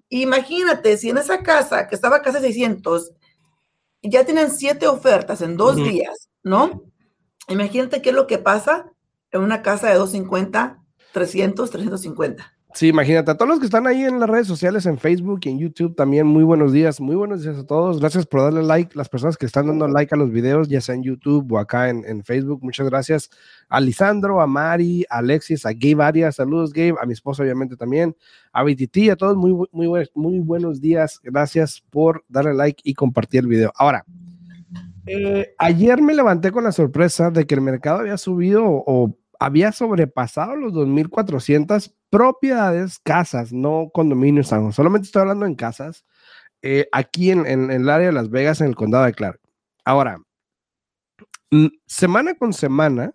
Imagínate, 0.10 0.98
si 0.98 1.10
en 1.10 1.18
esa 1.18 1.44
casa 1.44 1.88
que 1.88 1.96
estaba 1.96 2.22
casi 2.22 2.40
600, 2.40 3.12
ya 4.02 4.26
tienen 4.26 4.52
siete 4.52 4.88
ofertas 4.88 5.42
en 5.42 5.58
dos 5.58 5.76
días, 5.78 6.30
¿no? 6.44 6.84
Imagínate 7.48 8.02
qué 8.02 8.10
es 8.10 8.16
lo 8.16 8.28
que 8.28 8.38
pasa 8.38 8.92
en 9.32 9.42
una 9.42 9.62
casa 9.62 9.88
de 9.90 9.96
250, 9.96 10.82
300, 11.12 11.70
350. 11.70 12.54
Sí, 12.76 12.88
imagínate, 12.88 13.30
a 13.30 13.36
todos 13.36 13.48
los 13.48 13.60
que 13.60 13.66
están 13.66 13.86
ahí 13.86 14.04
en 14.04 14.20
las 14.20 14.28
redes 14.28 14.48
sociales, 14.48 14.88
en 14.88 14.98
Facebook 14.98 15.42
y 15.44 15.50
en 15.50 15.60
YouTube 15.60 15.96
también, 15.96 16.26
muy 16.26 16.44
buenos 16.44 16.72
días, 16.72 17.00
muy 17.00 17.16
buenos 17.16 17.44
días 17.44 17.56
a 17.56 17.68
todos. 17.68 18.00
Gracias 18.00 18.26
por 18.26 18.42
darle 18.42 18.64
like, 18.64 18.98
las 18.98 19.10
personas 19.10 19.38
que 19.38 19.46
están 19.46 19.68
dando 19.68 19.88
like 19.88 20.14
a 20.16 20.18
los 20.18 20.32
videos, 20.32 20.68
ya 20.70 20.82
sea 20.82 20.96
en 20.96 21.04
YouTube 21.04 21.52
o 21.52 21.60
acá 21.60 21.90
en, 21.90 22.24
Facebook. 22.24 22.64
Muchas 22.64 22.90
gracias 22.90 23.30
a 23.70 23.80
Lisandro, 23.80 24.42
a 24.42 24.48
Mari, 24.48 25.06
a 25.12 25.20
Alexis, 25.20 25.68
a 25.68 25.74
Gabe 25.74 26.04
Arias, 26.04 26.38
saludos 26.38 26.74
Gabe, 26.74 26.96
a 27.00 27.06
mi 27.06 27.14
esposa 27.14 27.44
obviamente 27.44 27.78
también, 27.78 28.16
a 28.52 28.64
BTT, 28.64 29.12
a 29.12 29.16
todos 29.18 29.38
muy, 29.38 29.54
muy, 29.72 30.10
muy 30.16 30.40
buenos 30.40 30.82
días. 30.82 31.20
Gracias 31.22 31.84
por 31.92 32.26
darle 32.28 32.56
like 32.56 32.82
y 32.84 32.96
compartir 32.96 33.42
el 33.42 33.48
video. 33.48 33.72
Ahora, 33.76 34.04
eh, 35.06 35.54
ayer 35.60 36.02
me 36.02 36.16
levanté 36.16 36.52
con 36.52 36.64
la 36.64 36.72
sorpresa 36.72 37.30
de 37.30 37.46
que 37.46 37.54
el 37.54 37.62
mercado 37.62 38.00
había 38.00 38.18
subido 38.18 38.64
o 38.66 39.16
había 39.40 39.72
sobrepasado 39.72 40.56
los 40.56 40.74
2.400 40.74 41.94
propiedades, 42.10 43.00
casas, 43.00 43.52
no 43.52 43.90
condominios, 43.94 44.48
solamente 44.48 45.06
estoy 45.06 45.22
hablando 45.22 45.46
en 45.46 45.56
casas, 45.56 46.06
eh, 46.62 46.88
aquí 46.92 47.32
en, 47.32 47.46
el 47.46 47.90
área 47.90 48.08
de 48.08 48.14
Las 48.14 48.30
Vegas, 48.30 48.62
en 48.62 48.68
el 48.68 48.76
condado 48.76 49.06
de 49.06 49.14
Clark. 49.14 49.40
Ahora, 49.84 50.22
semana 51.86 52.36
con 52.36 52.54
semana, 52.54 53.14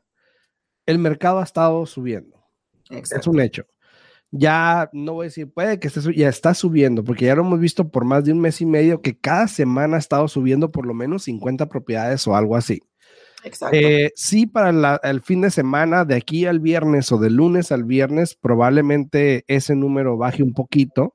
el 0.86 0.98
mercado 0.98 1.38
ha 1.40 1.44
estado 1.44 1.86
subiendo. 1.86 2.44
Es 2.90 3.26
un 3.26 3.40
hecho. 3.40 3.64
Ya 4.30 4.90
no 4.92 5.14
voy 5.14 5.24
a 5.24 5.28
decir, 5.28 5.50
puede 5.50 5.80
que 5.80 5.88
esté, 5.88 6.00
ya 6.14 6.28
está 6.28 6.52
subiendo, 6.52 7.02
porque 7.02 7.24
ya 7.24 7.34
lo 7.34 7.42
hemos 7.42 7.60
visto 7.60 7.90
por 7.90 8.04
más 8.04 8.24
de 8.24 8.32
un 8.32 8.40
mes 8.40 8.60
y 8.60 8.66
medio 8.66 9.00
que 9.00 9.18
cada 9.18 9.48
semana 9.48 9.96
ha 9.96 9.98
estado 9.98 10.28
subiendo 10.28 10.70
por 10.70 10.86
lo 10.86 10.92
menos 10.92 11.22
50 11.24 11.68
propiedades 11.68 12.26
o 12.26 12.36
algo 12.36 12.54
así. 12.56 12.82
Eh, 13.72 14.10
sí, 14.14 14.46
para 14.46 15.00
el 15.02 15.20
fin 15.22 15.42
de 15.42 15.50
semana, 15.50 16.04
de 16.04 16.16
aquí 16.16 16.46
al 16.46 16.60
viernes 16.60 17.12
o 17.12 17.18
de 17.18 17.30
lunes 17.30 17.72
al 17.72 17.84
viernes, 17.84 18.34
probablemente 18.34 19.44
ese 19.46 19.74
número 19.74 20.16
baje 20.16 20.42
un 20.42 20.54
poquito, 20.54 21.14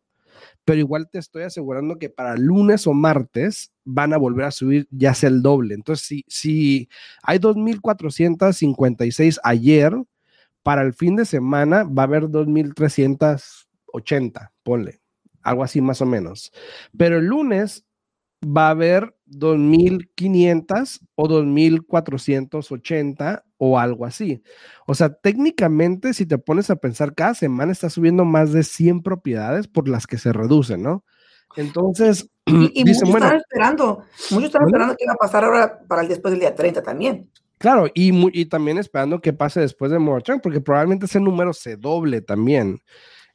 pero 0.66 0.80
igual 0.80 1.10
te 1.10 1.20
estoy 1.20 1.44
asegurando 1.44 2.00
que 2.00 2.10
para 2.10 2.38
lunes 2.38 2.88
o 2.88 2.94
martes 2.94 3.72
van 3.84 4.14
a 4.14 4.18
volver 4.18 4.46
a 4.46 4.52
subir 4.52 4.88
ya 4.92 5.14
sea 5.14 5.28
el 5.30 5.42
doble. 5.42 5.76
Entonces, 5.76 6.06
si, 6.06 6.24
si 6.28 6.90
hay 7.22 7.40
2.456 7.40 9.40
ayer, 9.44 9.94
para 10.64 10.82
el 10.82 10.94
fin 10.94 11.18
de 11.18 11.26
semana 11.26 11.84
va 11.84 12.04
a 12.04 12.06
haber 12.06 12.24
2.380, 12.24 14.52
ponle, 14.64 15.02
algo 15.42 15.64
así 15.64 15.82
más 15.82 16.02
o 16.02 16.06
menos. 16.06 16.54
Pero 16.98 17.18
el 17.18 17.26
lunes 17.26 17.86
va 18.44 18.68
a 18.68 18.72
haber 18.72 19.16
2.500 19.40 21.00
o 21.16 21.28
2.480 21.28 23.44
o 23.58 23.80
algo 23.80 24.06
así. 24.06 24.44
O 24.86 24.96
sea, 24.96 25.14
técnicamente, 25.14 26.14
si 26.14 26.26
te 26.26 26.38
pones 26.38 26.70
a 26.70 26.76
pensar, 26.76 27.16
cada 27.16 27.34
semana 27.34 27.72
está 27.72 27.90
subiendo 27.90 28.26
más 28.26 28.52
de 28.52 28.64
100 28.64 29.04
propiedades 29.04 29.68
por 29.68 29.88
las 29.88 30.08
que 30.08 30.18
se 30.18 30.34
reducen, 30.34 30.84
¿no? 30.84 31.04
Entonces, 31.56 32.30
y, 32.46 32.54
muchos 32.86 33.04
están 33.04 33.38
esperando, 33.38 34.04
muchos 34.32 34.46
están 34.46 34.66
esperando 34.66 34.96
qué 34.98 35.06
va 35.06 35.14
a 35.14 35.18
pasar 35.18 35.44
ahora 35.44 35.80
para 35.88 36.02
el 36.02 36.08
después 36.08 36.32
del 36.32 36.42
día 36.42 36.56
30 36.56 36.82
también. 36.82 37.30
Claro, 37.58 37.88
y, 37.94 38.40
y 38.40 38.46
también 38.46 38.78
esperando 38.78 39.22
qué 39.22 39.32
pase 39.32 39.62
después 39.62 39.92
de 39.92 40.00
Moratorium, 40.00 40.42
porque 40.42 40.60
probablemente 40.60 41.06
ese 41.06 41.20
número 41.20 41.54
se 41.54 41.78
doble 41.78 42.22
también. 42.22 42.80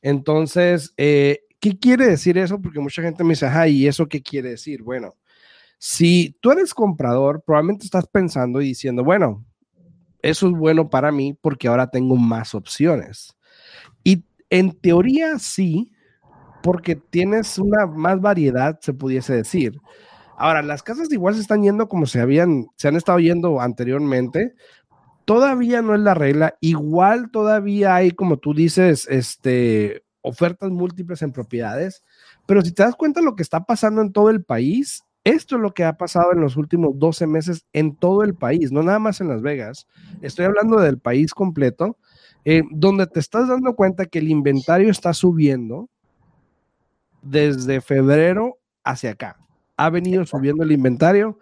Entonces, 0.03 0.93
eh, 0.97 1.41
¿qué 1.61 1.79
quiere 1.79 2.07
decir 2.07 2.37
eso? 2.37 2.61
Porque 2.61 2.81
mucha 2.81 3.03
gente 3.03 3.25
me 3.25 3.31
dice, 3.31 3.47
ajá, 3.47 3.69
¿y 3.69 3.87
eso 3.87 4.07
qué 4.07 4.23
quiere 4.23 4.51
decir? 4.51 4.83
Bueno, 4.83 5.17
si 5.79 6.37
tú 6.41 6.51
eres 6.51 6.75
comprador, 6.75 7.43
probablemente 7.47 7.85
estás 7.85 8.07
pensando 8.07 8.61
y 8.61 8.67
diciendo, 8.67 9.05
bueno, 9.05 9.45
eso 10.23 10.49
es 10.49 10.53
bueno 10.53 10.91
para 10.91 11.13
mí 11.13 11.39
porque 11.41 11.69
ahora 11.69 11.91
tengo 11.91 12.17
más 12.17 12.55
opciones. 12.55 13.37
Y 14.03 14.25
en 14.51 14.73
teoría 14.73 15.39
sí, 15.39 15.93
porque 16.63 16.97
tienes 16.97 17.59
una 17.59 17.87
más 17.87 18.21
variedad, 18.21 18.79
se 18.81 18.93
pudiese 18.93 19.35
decir. 19.35 19.81
Ahora, 20.37 20.63
las 20.63 20.83
casas 20.83 21.11
igual 21.13 21.35
se 21.35 21.41
están 21.41 21.63
yendo 21.63 21.89
como 21.89 22.07
se 22.07 22.21
habían, 22.21 22.67
se 22.77 22.89
han 22.89 22.97
estado 22.97 23.19
yendo 23.19 23.61
anteriormente. 23.61 24.55
Todavía 25.25 25.83
no 25.83 25.95
es 25.95 26.01
la 26.01 26.15
regla. 26.15 26.57
Igual 26.61 27.31
todavía 27.31 27.95
hay, 27.95 28.13
como 28.13 28.39
tú 28.39 28.55
dices, 28.55 29.07
este, 29.11 30.05
ofertas 30.23 30.71
múltiples 30.71 31.23
en 31.23 31.33
propiedades. 31.33 32.05
Pero 32.47 32.63
si 32.63 32.73
te 32.73 32.83
das 32.83 32.97
cuenta 32.97 33.21
de 33.21 33.27
lo 33.27 33.37
que 33.37 33.43
está 33.43 33.65
pasando 33.65 34.01
en 34.01 34.13
todo 34.13 34.31
el 34.31 34.45
país, 34.45 35.05
esto 35.29 35.57
es 35.57 35.63
lo 35.63 35.73
que 35.73 35.85
ha 35.85 35.97
pasado 35.97 36.33
en 36.33 36.41
los 36.41 36.57
últimos 36.57 36.99
12 36.99 37.27
meses 37.27 37.67
en 37.73 37.95
todo 37.95 38.23
el 38.23 38.35
país, 38.35 38.73
no 38.73 38.83
nada 38.83 38.99
más 38.99 39.21
en 39.21 39.29
Las 39.29 39.43
Vegas. 39.43 39.87
Estoy 40.23 40.47
hablando 40.47 40.81
del 40.81 40.99
país 40.99 41.35
completo, 41.35 41.97
eh, 42.45 42.63
donde 42.71 43.07
te 43.07 43.21
estás 43.21 43.49
dando 43.49 43.75
cuenta 43.75 44.07
que 44.07 44.21
el 44.21 44.29
inventario 44.29 44.91
está 44.91 45.13
subiendo, 45.13 45.89
desde 47.23 47.81
febrero 47.81 48.59
hacia 48.85 49.11
acá. 49.11 49.37
Ha 49.77 49.91
venido 49.91 50.25
subiendo 50.25 50.65
el 50.65 50.73
inventario 50.73 51.39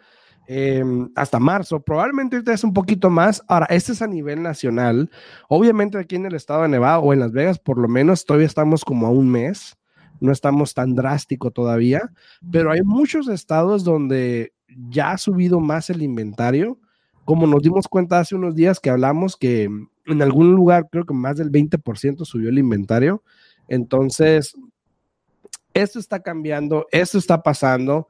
em, 0.47 1.09
hasta 1.15 1.39
marzo. 1.39 1.81
Probablemente 1.81 2.37
ahorita 2.37 2.53
es 2.53 2.65
un 2.65 2.73
poquito 2.73 3.11
más. 3.11 3.43
Ahora, 3.49 3.67
este 3.71 3.93
es 3.93 4.03
a 4.03 4.07
nivel 4.07 4.43
nacional. 4.43 5.11
Obviamente 5.49 5.99
aquí 5.99 6.17
en 6.17 6.27
el 6.27 6.35
estado 6.35 6.63
de 6.63 6.69
Nevada 6.69 6.99
o 6.99 7.13
en 7.13 7.21
Las 7.21 7.33
Vegas, 7.33 7.59
por 7.59 7.79
lo 7.79 7.89
menos 7.89 8.25
todavía 8.25 8.47
estamos 8.47 8.85
como 8.85 9.07
a 9.07 9.11
un 9.11 9.31
mes. 9.31 9.77
No 10.21 10.33
estamos 10.33 10.75
tan 10.75 10.95
drástico 10.95 11.51
todavía, 11.51 12.13
pero 12.51 12.71
hay 12.71 12.83
muchos 12.83 13.29
estados 13.29 13.85
donde 13.85 14.53
ya 14.89 15.13
ha 15.13 15.19
subido 15.19 15.61
más 15.61 15.91
el 15.91 16.03
inventario. 16.03 16.79
Como 17.25 17.47
nos 17.47 17.63
dimos 17.63 17.89
cuenta 17.89 18.21
hace 18.21 18.35
unos 18.35 18.55
días 18.55 18.81
que 18.81 18.91
hablamos 18.91 19.37
que 19.37 19.65
en 19.65 20.23
algún 20.23 20.55
lugar 20.55 20.89
creo 20.91 21.05
que 21.05 21.15
más 21.15 21.37
del 21.37 21.51
20% 21.51 22.25
subió 22.25 22.49
el 22.49 22.59
inventario. 22.59 23.23
Entonces, 23.69 24.55
esto 25.77 25.99
está 25.99 26.21
cambiando, 26.21 26.87
esto 26.91 27.19
está 27.19 27.43
pasando. 27.43 28.09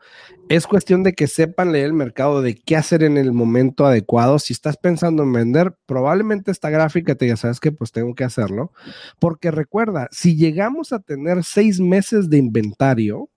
Es 0.49 0.67
cuestión 0.67 1.03
de 1.03 1.15
que 1.15 1.27
sepan 1.27 1.73
leer 1.73 1.87
el 1.87 1.93
mercado, 1.93 2.41
de 2.41 2.55
qué 2.55 2.77
hacer 2.77 3.03
en 3.03 3.17
el 3.17 3.33
momento 3.33 3.85
adecuado. 3.85 4.39
Si 4.39 4.53
estás 4.53 4.77
pensando 4.77 5.25
en 5.25 5.33
vender, 5.33 5.77
probablemente 5.85 6.53
esta 6.53 6.71
gráfica 6.71 7.17
te 7.17 7.27
ya 7.27 7.37
sabes 7.37 7.59
que 7.59 7.73
pues 7.73 7.91
tengo 7.91 8.15
que 8.15 8.23
hacerlo. 8.23 8.73
Porque 9.19 9.51
recuerda, 9.51 10.09
si 10.13 10.37
llegamos 10.37 10.93
a 10.93 11.01
tener 11.01 11.43
seis 11.43 11.81
meses 11.81 12.31
de 12.31 12.39
inventario 12.39 13.31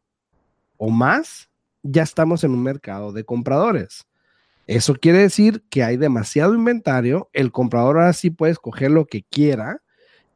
o 0.77 0.89
más, 0.89 1.49
ya 1.81 2.03
estamos 2.03 2.43
en 2.43 2.51
un 2.51 2.61
mercado 2.61 3.11
de 3.11 3.23
compradores. 3.23 4.05
Eso 4.67 4.93
quiere 4.93 5.17
decir 5.17 5.63
que 5.71 5.83
hay 5.83 5.97
demasiado 5.97 6.53
inventario, 6.53 7.31
el 7.33 7.51
comprador 7.51 7.97
ahora 7.97 8.13
sí 8.13 8.29
puede 8.29 8.51
escoger 8.51 8.91
lo 8.91 9.05
que 9.05 9.23
quiera 9.23 9.81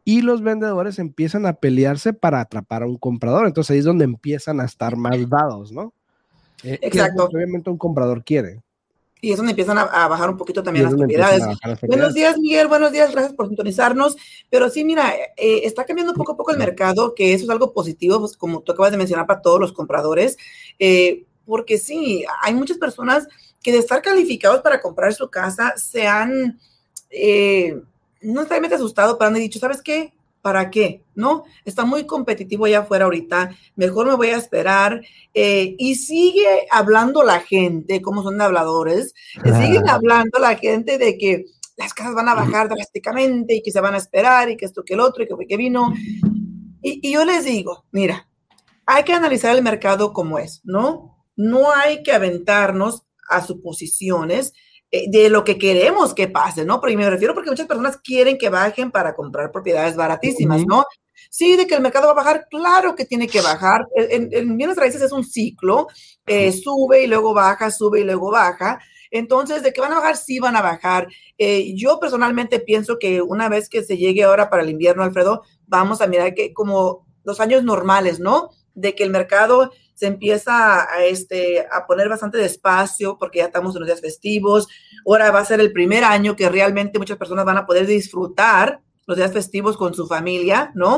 y 0.06 0.22
los 0.22 0.42
vendedores 0.42 1.00
empiezan 1.00 1.46
a 1.46 1.54
pelearse 1.54 2.14
para 2.14 2.42
atrapar 2.42 2.84
a 2.84 2.88
un 2.88 2.98
comprador. 2.98 3.48
Entonces 3.48 3.72
ahí 3.72 3.80
es 3.80 3.86
donde 3.86 4.06
empiezan 4.06 4.60
a 4.60 4.66
estar 4.66 4.98
más 4.98 5.30
dados, 5.30 5.72
¿no? 5.72 5.94
Eh, 6.64 6.80
Exacto. 6.82 7.26
obviamente 7.26 7.70
un 7.70 7.78
comprador 7.78 8.24
quiere. 8.24 8.62
Y 9.22 9.32
es 9.32 9.38
donde 9.38 9.52
empiezan 9.52 9.78
a, 9.78 9.86
bajar 9.86 10.30
un 10.30 10.36
poquito 10.36 10.64
también 10.64 10.84
las 10.84 10.96
propiedades. 10.96 11.42
Buenos 11.84 12.14
días, 12.14 12.38
Miguel. 12.38 12.68
Buenos 12.68 12.92
días. 12.92 13.10
Gracias 13.10 13.34
por 13.34 13.48
sintonizarnos. 13.48 14.18
Pero 14.50 14.70
sí, 14.70 14.84
mira, 14.84 15.14
eh, 15.38 15.62
está 15.64 15.86
cambiando 15.86 16.14
poco 16.14 16.34
a 16.34 16.38
poco 16.38 16.52
el 16.52 16.58
mercado, 16.58 17.16
que 17.16 17.34
eso 17.34 17.46
es 17.46 17.50
algo 17.50 17.72
positivo, 17.72 18.20
pues, 18.20 18.36
como 18.36 18.60
tú 18.60 18.74
acabas 18.74 18.92
de 18.92 18.98
mencionar, 18.98 19.26
para 19.26 19.42
todos 19.42 19.62
los 19.62 19.72
compradores. 19.72 20.38
Eh, 20.78 21.24
porque 21.46 21.78
sí, 21.78 22.26
hay 22.42 22.54
muchas 22.54 22.78
personas 22.78 23.30
que 23.62 23.72
de 23.72 23.78
estar 23.78 24.02
calificados 24.02 24.60
para 24.60 24.82
comprar 24.82 25.14
su 25.14 25.30
casa 25.30 25.74
se 25.78 26.06
han 26.06 26.60
no 28.24 28.42
necesariamente 28.42 28.76
asustado, 28.76 29.18
pero 29.18 29.30
han 29.30 29.36
dicho, 29.36 29.60
¿sabes 29.60 29.82
qué? 29.82 30.14
¿Para 30.42 30.70
qué? 30.70 31.04
¿No? 31.16 31.46
Está 31.64 31.86
muy 31.86 32.06
competitivo 32.06 32.66
allá 32.66 32.80
afuera 32.80 33.06
ahorita, 33.06 33.56
mejor 33.76 34.08
me 34.08 34.16
voy 34.16 34.30
a 34.30 34.38
esperar. 34.38 35.02
Eh, 35.34 35.76
y 35.78 35.96
sigue 35.96 36.68
hablando 36.70 37.24
la 37.24 37.40
gente, 37.40 38.02
como 38.02 38.24
son 38.24 38.42
habladores, 38.42 39.14
siguen 39.44 39.88
hablando 39.88 40.40
la 40.40 40.56
gente 40.56 40.98
de 40.98 41.18
que 41.18 41.46
las 41.78 41.94
casas 41.94 42.14
van 42.14 42.30
a 42.30 42.36
bajar 42.36 42.70
drásticamente 42.70 43.56
y 43.56 43.64
que 43.64 43.72
se 43.72 43.82
van 43.82 43.96
a 43.96 43.98
esperar 43.98 44.50
y 44.50 44.58
que 44.58 44.66
esto, 44.66 44.84
que 44.84 44.94
el 44.94 45.00
otro 45.00 45.24
y 45.24 45.28
que, 45.28 45.48
que 45.48 45.58
vino. 45.58 45.94
Y, 46.82 47.00
y 47.08 47.14
yo 47.14 47.26
les 47.26 47.46
digo, 47.46 47.86
mira, 47.92 48.28
hay 48.86 49.04
que 49.04 49.14
analizar 49.14 49.56
el 49.56 49.64
mercado 49.64 50.14
como 50.14 50.40
es, 50.40 50.62
¿no? 50.64 51.18
No 51.36 51.72
hay 51.72 52.04
que 52.04 52.12
aventarnos 52.12 53.04
a 53.30 53.42
suposiciones 53.42 54.54
de 55.08 55.30
lo 55.30 55.44
que 55.44 55.58
queremos 55.58 56.14
que 56.14 56.28
pase, 56.28 56.66
¿no? 56.66 56.80
Pero 56.80 56.98
me 56.98 57.10
refiero 57.10 57.34
porque 57.34 57.50
muchas 57.50 57.68
personas 57.68 57.98
quieren 57.98 58.38
que 58.38 58.50
bajen 58.50 58.92
para 58.92 59.16
comprar 59.16 59.52
propiedades 59.52 59.96
baratísimas, 59.96 60.66
¿no? 60.66 60.86
Sí, 61.30 61.56
de 61.56 61.66
que 61.66 61.74
el 61.76 61.82
mercado 61.82 62.06
va 62.06 62.12
a 62.12 62.24
bajar, 62.24 62.48
claro 62.48 62.94
que 62.96 63.06
tiene 63.06 63.28
que 63.28 63.42
bajar. 63.42 63.88
En, 63.96 64.56
bienes 64.56 64.78
raíces 64.78 65.02
es 65.02 65.12
un 65.12 65.24
ciclo, 65.24 65.88
eh, 66.28 66.52
sube 66.52 67.04
y 67.04 67.08
luego 67.08 67.34
baja, 67.34 67.72
sube 67.72 68.02
y 68.02 68.04
luego 68.04 68.30
baja. 68.30 68.80
Entonces, 69.10 69.64
de 69.64 69.74
que 69.74 69.82
van 69.82 69.94
a 69.94 70.00
bajar, 70.00 70.18
sí 70.18 70.40
van 70.40 70.56
a 70.56 70.62
bajar. 70.62 71.08
Eh, 71.38 71.74
yo 71.76 72.00
personalmente 72.00 72.60
pienso 72.60 73.00
que 73.00 73.22
una 73.22 73.50
vez 73.50 73.70
que 73.70 73.84
se 73.84 73.98
llegue 73.98 74.24
ahora 74.24 74.50
para 74.50 74.64
el 74.64 74.70
invierno, 74.70 75.04
Alfredo, 75.04 75.42
vamos 75.66 76.02
a 76.02 76.08
mirar 76.08 76.36
que 76.36 76.54
como 76.54 77.08
los 77.24 77.40
años 77.40 77.64
normales, 77.64 78.20
¿no? 78.20 78.50
De 78.76 78.96
que 78.96 79.04
el 79.04 79.10
mercado 79.10 79.72
se 80.04 80.08
empieza 80.08 80.84
a, 80.84 81.06
este, 81.06 81.66
a 81.72 81.88
poner 81.88 82.10
bastante 82.10 82.38
despacio 82.38 83.18
porque 83.18 83.40
ya 83.40 83.46
estamos 83.46 83.74
en 83.74 83.80
los 83.80 83.88
días 83.88 84.02
festivos. 84.02 84.68
Ahora 85.08 85.32
va 85.32 85.40
a 85.40 85.46
ser 85.46 85.62
el 85.62 85.72
primer 85.72 86.04
año 86.04 86.36
que 86.36 86.50
realmente 86.50 87.00
muchas 87.00 87.16
personas 87.16 87.46
van 87.46 87.56
a 87.56 87.66
poder 87.66 87.88
disfrutar 87.88 88.82
los 89.06 89.16
días 89.16 89.32
festivos 89.32 89.78
con 89.78 89.94
su 89.94 90.06
familia, 90.06 90.74
¿no? 90.76 90.98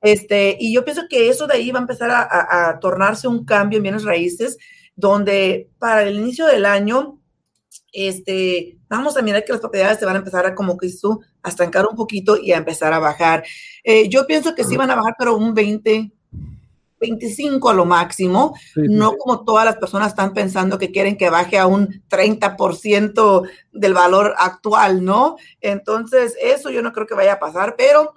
Este, 0.00 0.56
y 0.58 0.74
yo 0.74 0.86
pienso 0.86 1.02
que 1.06 1.28
eso 1.28 1.46
de 1.46 1.56
ahí 1.56 1.70
va 1.70 1.80
a 1.80 1.82
empezar 1.82 2.10
a, 2.10 2.78
tornarse 2.80 3.28
un 3.28 3.44
cambio 3.44 3.76
en 3.76 3.82
bienes 3.82 4.04
raíces, 4.04 4.56
donde 4.94 5.68
para 5.78 6.04
el 6.04 6.16
inicio 6.16 6.46
del 6.46 6.64
año, 6.64 7.20
este, 7.92 8.78
vamos 8.88 9.18
a 9.18 9.22
mirar 9.22 9.44
que 9.44 9.52
las 9.52 9.60
propiedades 9.60 9.98
se 9.98 10.06
van 10.06 10.16
a 10.16 10.20
empezar 10.20 10.46
a, 10.46 10.54
como 10.54 10.78
que 10.78 10.90
tú, 10.98 11.20
a 11.42 11.50
estancar 11.50 11.86
un 11.86 11.94
poquito 11.94 12.38
y 12.38 12.52
a 12.52 12.56
empezar 12.56 12.94
a 12.94 13.00
bajar. 13.00 13.44
Eh, 13.84 14.08
yo 14.08 14.26
pienso 14.26 14.54
que 14.54 14.64
sí 14.64 14.78
van 14.78 14.90
a 14.90 14.96
bajar, 14.96 15.14
pero 15.18 15.36
un 15.36 15.52
20, 15.52 16.10
25 17.00 17.68
a 17.68 17.74
lo 17.74 17.84
máximo, 17.84 18.56
no 18.74 19.16
como 19.16 19.44
todas 19.44 19.64
las 19.64 19.76
personas 19.76 20.08
están 20.08 20.32
pensando 20.32 20.78
que 20.78 20.90
quieren 20.90 21.16
que 21.16 21.30
baje 21.30 21.58
a 21.58 21.66
un 21.66 22.02
30% 22.08 23.48
del 23.72 23.94
valor 23.94 24.34
actual, 24.38 25.04
¿no? 25.04 25.36
Entonces, 25.60 26.36
eso 26.40 26.70
yo 26.70 26.82
no 26.82 26.92
creo 26.92 27.06
que 27.06 27.14
vaya 27.14 27.34
a 27.34 27.38
pasar, 27.38 27.74
pero 27.76 28.14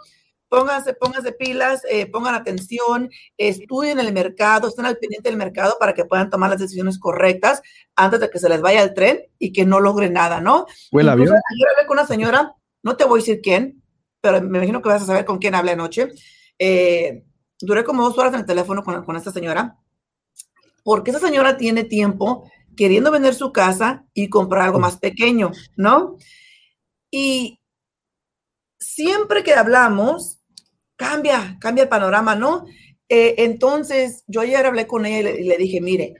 pónganse, 0.49 0.93
pónganse 0.93 1.31
pilas, 1.31 1.83
eh, 1.89 2.07
pongan 2.07 2.35
atención, 2.35 3.09
estudien 3.37 3.99
el 3.99 4.11
mercado, 4.11 4.67
estén 4.67 4.85
al 4.85 4.97
pendiente 4.97 5.29
del 5.29 5.37
mercado 5.37 5.77
para 5.79 5.93
que 5.93 6.05
puedan 6.05 6.29
tomar 6.29 6.49
las 6.49 6.59
decisiones 6.59 6.99
correctas 6.99 7.61
antes 7.95 8.19
de 8.19 8.29
que 8.29 8.39
se 8.39 8.49
les 8.49 8.61
vaya 8.61 8.81
el 8.81 8.93
tren 8.93 9.21
y 9.37 9.53
que 9.53 9.65
no 9.65 9.79
logren 9.79 10.13
nada, 10.13 10.41
¿no? 10.41 10.65
Ayer 11.51 11.67
hablé 11.75 11.87
con 11.87 11.99
una 11.99 12.07
señora, 12.07 12.55
no 12.83 12.97
te 12.97 13.05
voy 13.05 13.19
a 13.19 13.21
decir 13.21 13.41
quién, 13.41 13.81
pero 14.21 14.41
me 14.41 14.57
imagino 14.57 14.81
que 14.81 14.89
vas 14.89 15.03
a 15.03 15.05
saber 15.05 15.25
con 15.25 15.37
quién 15.37 15.55
hablé 15.55 15.71
anoche. 15.71 16.09
Eh, 16.57 17.23
duré 17.61 17.83
como 17.83 18.03
dos 18.03 18.17
horas 18.17 18.33
en 18.33 18.41
el 18.41 18.45
teléfono 18.45 18.83
con, 18.83 19.03
con 19.03 19.15
esta 19.15 19.31
señora, 19.31 19.77
porque 20.83 21.11
esa 21.11 21.19
señora 21.19 21.57
tiene 21.57 21.83
tiempo 21.83 22.49
queriendo 22.75 23.11
vender 23.11 23.35
su 23.35 23.51
casa 23.51 24.05
y 24.13 24.29
comprar 24.29 24.63
algo 24.63 24.79
más 24.79 24.97
pequeño, 24.97 25.51
¿no? 25.75 26.17
Y 27.11 27.59
siempre 28.79 29.43
que 29.43 29.53
hablamos, 29.53 30.39
cambia, 30.95 31.57
cambia 31.59 31.83
el 31.83 31.89
panorama, 31.89 32.35
¿no? 32.35 32.65
Eh, 33.09 33.35
entonces, 33.39 34.23
yo 34.27 34.41
ayer 34.41 34.65
hablé 34.65 34.87
con 34.87 35.05
ella 35.05 35.31
y 35.31 35.43
le, 35.43 35.57
dije, 35.57 35.81
mire, 35.81 36.15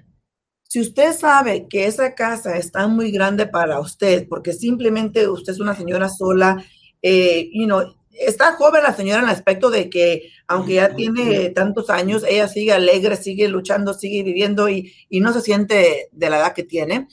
si 0.63 0.81
usted 0.81 1.13
sabe 1.13 1.67
que 1.67 1.85
esa 1.85 2.15
casa 2.15 2.57
está 2.57 2.87
muy 2.87 3.11
grande 3.11 3.47
para 3.47 3.79
usted, 3.79 4.27
porque 4.27 4.53
simplemente 4.53 5.27
usted 5.27 5.53
es 5.53 5.59
una 5.59 5.75
señora 5.75 6.09
sola, 6.09 6.63
eh, 7.01 7.49
you 7.53 7.65
know, 7.65 7.95
está 8.19 8.53
joven 8.53 8.83
la 8.83 8.93
señora 8.93 9.19
en 9.19 9.25
el 9.25 9.35
aspecto 9.35 9.69
de 9.69 9.89
que, 9.89 10.31
aunque 10.47 10.75
ya 10.75 10.95
tiene 10.95 11.49
tantos 11.49 11.89
años, 11.89 12.23
ella 12.27 12.47
sigue 12.47 12.73
alegre, 12.73 13.15
sigue 13.15 13.47
luchando, 13.47 13.93
sigue 13.93 14.23
viviendo 14.23 14.69
y, 14.69 14.93
no 15.09 15.33
se 15.33 15.41
siente 15.41 16.09
de 16.11 16.29
la 16.29 16.39
edad 16.39 16.53
que 16.53 16.63
tiene. 16.63 17.07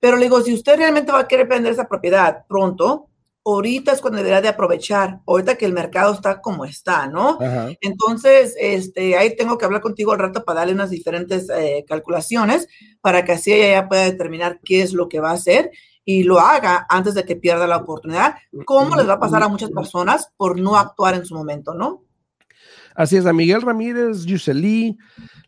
Pero 0.00 0.16
le 0.16 0.24
digo, 0.24 0.40
si 0.42 0.52
usted 0.52 0.76
realmente 0.76 1.12
va 1.12 1.20
a 1.20 1.28
querer 1.28 1.48
vender 1.48 1.72
esa 1.72 1.88
propiedad 1.88 2.44
pronto, 2.48 3.08
ahorita 3.44 3.92
es 3.92 4.00
cuando 4.00 4.18
debería 4.18 4.40
de 4.40 4.48
aprovechar, 4.48 5.20
ahorita 5.26 5.56
que 5.56 5.66
el 5.66 5.72
mercado 5.72 6.12
está 6.12 6.40
como 6.40 6.64
está, 6.64 7.06
¿no? 7.06 7.38
Entonces, 7.80 8.54
este, 8.58 9.16
ahí 9.16 9.36
tengo 9.36 9.56
que 9.56 9.64
hablar 9.64 9.80
contigo 9.80 10.12
al 10.12 10.18
rato 10.18 10.44
para 10.44 10.60
darle 10.60 10.74
unas 10.74 10.90
diferentes 10.90 11.48
eh, 11.50 11.84
calculaciones 11.86 12.66
para 13.00 13.24
que 13.24 13.32
así 13.32 13.52
ella 13.52 13.80
ya 13.80 13.88
pueda 13.88 14.04
determinar 14.04 14.60
qué 14.64 14.82
es 14.82 14.92
lo 14.92 15.08
que 15.08 15.20
va 15.20 15.30
a 15.30 15.34
hacer 15.34 15.70
y 16.08 16.22
lo 16.22 16.38
haga 16.38 16.86
antes 16.88 17.14
de 17.14 17.24
que 17.24 17.34
pierda 17.34 17.66
la 17.66 17.78
oportunidad, 17.78 18.36
como 18.64 18.94
les 18.94 19.08
va 19.08 19.14
a 19.14 19.20
pasar 19.20 19.42
a 19.42 19.48
muchas 19.48 19.70
personas 19.70 20.32
por 20.36 20.58
no 20.58 20.76
actuar 20.76 21.16
en 21.16 21.26
su 21.26 21.34
momento, 21.34 21.74
¿no? 21.74 22.04
Así 22.94 23.16
es, 23.16 23.26
a 23.26 23.32
Miguel 23.32 23.60
Ramírez, 23.60 24.24
Yuseli, 24.24 24.96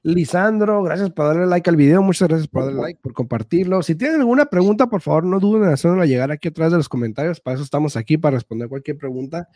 Lisandro, 0.02 0.82
gracias 0.82 1.10
por 1.10 1.26
darle 1.26 1.46
like 1.46 1.70
al 1.70 1.76
video, 1.76 2.02
muchas 2.02 2.28
gracias 2.28 2.48
por 2.48 2.64
darle 2.64 2.82
like, 2.82 3.00
por 3.00 3.14
compartirlo. 3.14 3.82
Si 3.82 3.94
tienen 3.94 4.18
alguna 4.20 4.46
pregunta, 4.46 4.88
por 4.88 5.00
favor, 5.00 5.24
no 5.24 5.38
duden 5.38 5.62
en 5.62 5.70
hacerla 5.70 6.04
llegar 6.06 6.32
aquí 6.32 6.48
atrás 6.48 6.72
de 6.72 6.78
los 6.78 6.88
comentarios, 6.88 7.40
para 7.40 7.54
eso 7.54 7.62
estamos 7.62 7.96
aquí, 7.96 8.18
para 8.18 8.34
responder 8.34 8.68
cualquier 8.68 8.98
pregunta. 8.98 9.48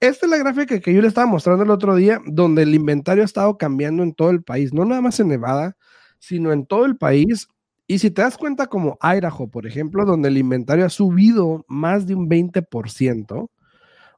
Esta 0.00 0.26
es 0.26 0.30
la 0.30 0.38
gráfica 0.38 0.80
que 0.80 0.94
yo 0.94 1.02
le 1.02 1.08
estaba 1.08 1.26
mostrando 1.26 1.62
el 1.62 1.70
otro 1.70 1.94
día, 1.94 2.20
donde 2.26 2.62
el 2.62 2.74
inventario 2.74 3.22
ha 3.22 3.26
estado 3.26 3.58
cambiando 3.58 4.02
en 4.02 4.14
todo 4.14 4.30
el 4.30 4.42
país, 4.42 4.72
no 4.72 4.86
nada 4.86 5.02
más 5.02 5.20
en 5.20 5.28
Nevada, 5.28 5.76
sino 6.18 6.52
en 6.52 6.64
todo 6.64 6.86
el 6.86 6.96
país. 6.96 7.48
Y 7.86 7.98
si 7.98 8.10
te 8.10 8.22
das 8.22 8.38
cuenta 8.38 8.66
como 8.66 8.98
Idaho, 9.02 9.48
por 9.48 9.66
ejemplo, 9.66 10.04
donde 10.04 10.28
el 10.28 10.38
inventario 10.38 10.86
ha 10.86 10.90
subido 10.90 11.64
más 11.68 12.06
de 12.06 12.14
un 12.14 12.28
20%, 12.28 13.50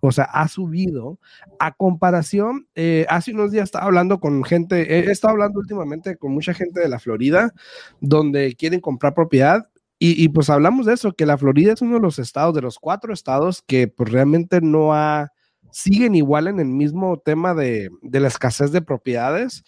o 0.01 0.13
sea, 0.13 0.25
ha 0.25 0.47
subido. 0.49 1.19
A 1.59 1.73
comparación, 1.73 2.69
eh, 2.75 3.07
hace 3.09 3.33
unos 3.33 3.51
días 3.51 3.65
estaba 3.65 3.87
hablando 3.87 4.21
con 4.21 4.45
gente, 4.45 4.99
he 4.99 5.11
estado 5.11 5.33
hablando 5.33 5.59
últimamente 5.59 6.17
con 6.17 6.33
mucha 6.33 6.55
gente 6.55 6.81
de 6.81 6.89
la 6.89 7.01
Florida, 7.01 7.53
donde 8.01 8.55
quieren 8.55 8.81
comprar 8.81 9.15
propiedad. 9.15 9.69
Y, 9.99 10.29
pues 10.29 10.51
hablamos 10.51 10.85
de 10.85 10.93
eso, 10.93 11.15
que 11.15 11.25
la 11.25 11.39
Florida 11.39 11.73
es 11.73 11.81
uno 11.81 11.95
de 11.95 12.03
los 12.03 12.19
estados, 12.19 12.55
de 12.55 12.61
los 12.61 12.79
cuatro 12.79 13.15
estados 13.15 13.63
que 13.67 13.89
pues 13.89 14.13
realmente 14.13 14.61
no 14.61 14.93
ha, 14.93 15.33
siguen 15.73 16.15
igual 16.15 16.49
en 16.49 16.61
el 16.61 16.69
mismo 16.69 17.19
tema 17.19 17.55
de, 17.55 17.89
de 18.03 18.21
la 18.21 18.29
escasez 18.29 18.73
de 18.73 18.83
propiedades. 18.83 19.65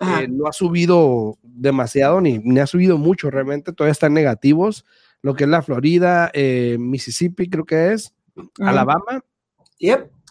Eh, 0.00 0.26
no 0.28 0.46
ha 0.46 0.52
subido 0.52 1.38
demasiado 1.42 2.20
ni, 2.20 2.38
ni, 2.38 2.58
ha 2.58 2.66
subido 2.66 2.98
mucho, 2.98 3.30
realmente 3.30 3.72
todavía 3.72 3.92
están 3.92 4.14
negativos. 4.14 4.84
Lo 5.20 5.34
que 5.34 5.44
es 5.44 5.50
la 5.50 5.62
Florida, 5.62 6.30
eh, 6.34 6.76
Mississippi, 6.80 7.48
creo 7.48 7.64
que 7.64 7.92
es, 7.92 8.12
Alabama 8.58 9.24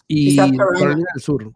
y 0.06 0.36
Carolina 0.36 1.06
del 1.14 1.22
Sur. 1.22 1.52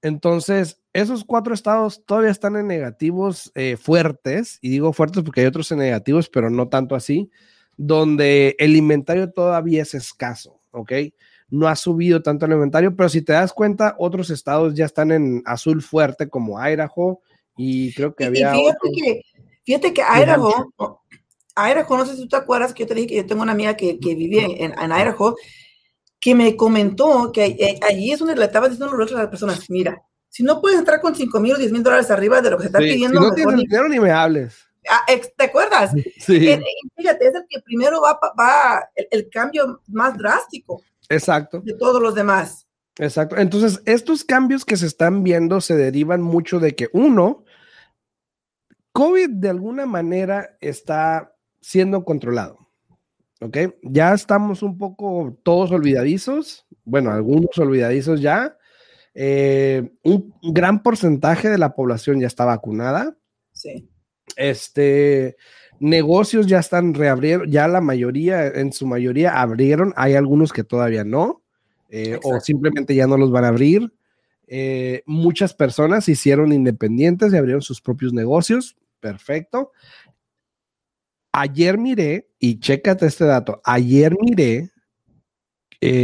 Entonces, 0.00 0.80
esos 0.92 1.24
cuatro 1.24 1.54
estados 1.54 2.04
todavía 2.04 2.30
están 2.30 2.56
en 2.56 2.66
negativos 2.66 3.50
eh, 3.54 3.76
fuertes, 3.76 4.58
y 4.60 4.68
digo 4.68 4.92
fuertes 4.92 5.22
porque 5.22 5.40
hay 5.40 5.46
otros 5.46 5.72
en 5.72 5.78
negativos, 5.78 6.28
pero 6.28 6.50
no 6.50 6.68
tanto 6.68 6.94
así, 6.94 7.30
donde 7.76 8.54
el 8.58 8.76
inventario 8.76 9.32
todavía 9.32 9.82
es 9.82 9.94
escaso, 9.94 10.60
¿ok? 10.70 10.92
No 11.52 11.68
ha 11.68 11.76
subido 11.76 12.22
tanto 12.22 12.46
el 12.46 12.52
inventario, 12.52 12.96
pero 12.96 13.08
si 13.08 13.20
te 13.20 13.34
das 13.34 13.52
cuenta, 13.52 13.94
otros 13.98 14.30
estados 14.30 14.74
ya 14.74 14.86
están 14.86 15.12
en 15.12 15.42
azul 15.44 15.82
fuerte, 15.82 16.28
como 16.28 16.58
Idaho, 16.58 17.20
y 17.56 17.92
creo 17.92 18.14
que 18.14 18.24
había. 18.24 18.52
fíjate, 18.52 18.88
que, 18.94 19.20
fíjate 19.62 19.92
que 19.92 20.00
Idaho, 20.00 20.72
Idaho, 21.56 21.96
no 21.98 22.06
sé 22.06 22.14
si 22.14 22.22
tú 22.22 22.28
te 22.28 22.36
acuerdas 22.36 22.72
que 22.72 22.84
yo 22.84 22.86
te 22.86 22.94
dije 22.94 23.06
que 23.08 23.16
yo 23.16 23.26
tengo 23.26 23.42
una 23.42 23.52
amiga 23.52 23.76
que, 23.76 23.98
que 23.98 24.14
vive 24.14 24.64
en, 24.64 24.72
en, 24.72 24.90
Idaho, 24.90 25.36
que 26.18 26.34
me 26.34 26.56
comentó 26.56 27.30
que 27.32 27.44
eh, 27.44 27.78
allí 27.86 28.12
es 28.12 28.18
donde 28.18 28.34
le 28.34 28.46
estaba 28.46 28.68
diciendo 28.68 28.96
a 28.96 29.20
las 29.20 29.28
personas: 29.28 29.68
mira, 29.68 30.02
si 30.32 30.42
no 30.42 30.62
puedes 30.62 30.78
entrar 30.78 31.02
con 31.02 31.14
5 31.14 31.38
mil 31.40 31.52
o 31.52 31.58
10 31.58 31.72
mil 31.72 31.82
dólares 31.82 32.10
arriba 32.10 32.40
de 32.40 32.50
lo 32.50 32.56
que 32.56 32.62
se 32.62 32.68
está 32.68 32.78
pidiendo. 32.78 33.20
Si 33.20 33.28
no 33.28 33.34
tienes 33.34 33.56
dinero, 33.56 33.88
ni 33.88 34.00
me 34.00 34.10
hables. 34.10 34.66
Ah, 34.88 35.04
¿Te 35.36 35.44
acuerdas? 35.44 35.92
Sí. 36.18 36.48
Eh, 36.48 36.62
fíjate, 36.96 37.28
es 37.28 37.34
el 37.34 37.44
que 37.48 37.60
primero 37.60 38.00
va, 38.00 38.18
va 38.38 38.88
el, 38.94 39.28
cambio 39.28 39.80
más 39.88 40.16
drástico. 40.16 40.82
Exacto. 41.08 41.60
De 41.64 41.74
todos 41.74 42.00
los 42.00 42.14
demás. 42.14 42.66
Exacto. 42.98 43.36
Entonces, 43.36 43.80
estos 43.86 44.24
cambios 44.24 44.64
que 44.64 44.76
se 44.76 44.86
están 44.86 45.22
viendo 45.22 45.60
se 45.60 45.76
derivan 45.76 46.22
mucho 46.22 46.60
de 46.60 46.74
que, 46.74 46.88
uno, 46.92 47.44
COVID 48.92 49.30
de 49.30 49.48
alguna 49.48 49.86
manera 49.86 50.56
está 50.60 51.34
siendo 51.60 52.04
controlado. 52.04 52.58
¿Ok? 53.40 53.56
Ya 53.82 54.14
estamos 54.14 54.62
un 54.62 54.78
poco 54.78 55.38
todos 55.42 55.72
olvidadizos. 55.72 56.66
Bueno, 56.84 57.10
algunos 57.10 57.56
olvidadizos 57.58 58.20
ya 58.20 58.56
eh, 59.14 59.92
un 60.04 60.32
gran 60.42 60.82
porcentaje 60.82 61.50
de 61.50 61.58
la 61.58 61.74
población 61.74 62.20
ya 62.20 62.26
está 62.26 62.44
vacunada. 62.44 63.16
Sí. 63.52 63.90
Este, 64.36 65.36
negocios 65.80 66.46
ya 66.46 66.58
están 66.58 66.94
reabrieron, 66.94 67.50
ya 67.50 67.66
la 67.68 67.80
mayoría, 67.80 68.46
en 68.46 68.72
su 68.72 68.86
mayoría 68.86 69.40
abrieron, 69.40 69.92
hay 69.96 70.14
algunos 70.14 70.52
que 70.52 70.64
todavía 70.64 71.04
no, 71.04 71.42
eh, 71.88 72.18
o 72.22 72.40
simplemente 72.40 72.94
ya 72.94 73.06
no 73.06 73.16
los 73.16 73.30
van 73.30 73.44
a 73.44 73.48
abrir. 73.48 73.92
Eh, 74.46 75.02
muchas 75.06 75.54
personas 75.54 76.04
se 76.04 76.12
hicieron 76.12 76.52
independientes 76.52 77.32
y 77.32 77.36
abrieron 77.36 77.62
sus 77.62 77.80
propios 77.80 78.12
negocios. 78.12 78.76
Perfecto. 79.00 79.72
Ayer 81.32 81.78
miré, 81.78 82.28
y 82.38 82.60
chécate 82.60 83.06
este 83.06 83.24
dato, 83.24 83.60
ayer 83.64 84.14
miré, 84.20 84.70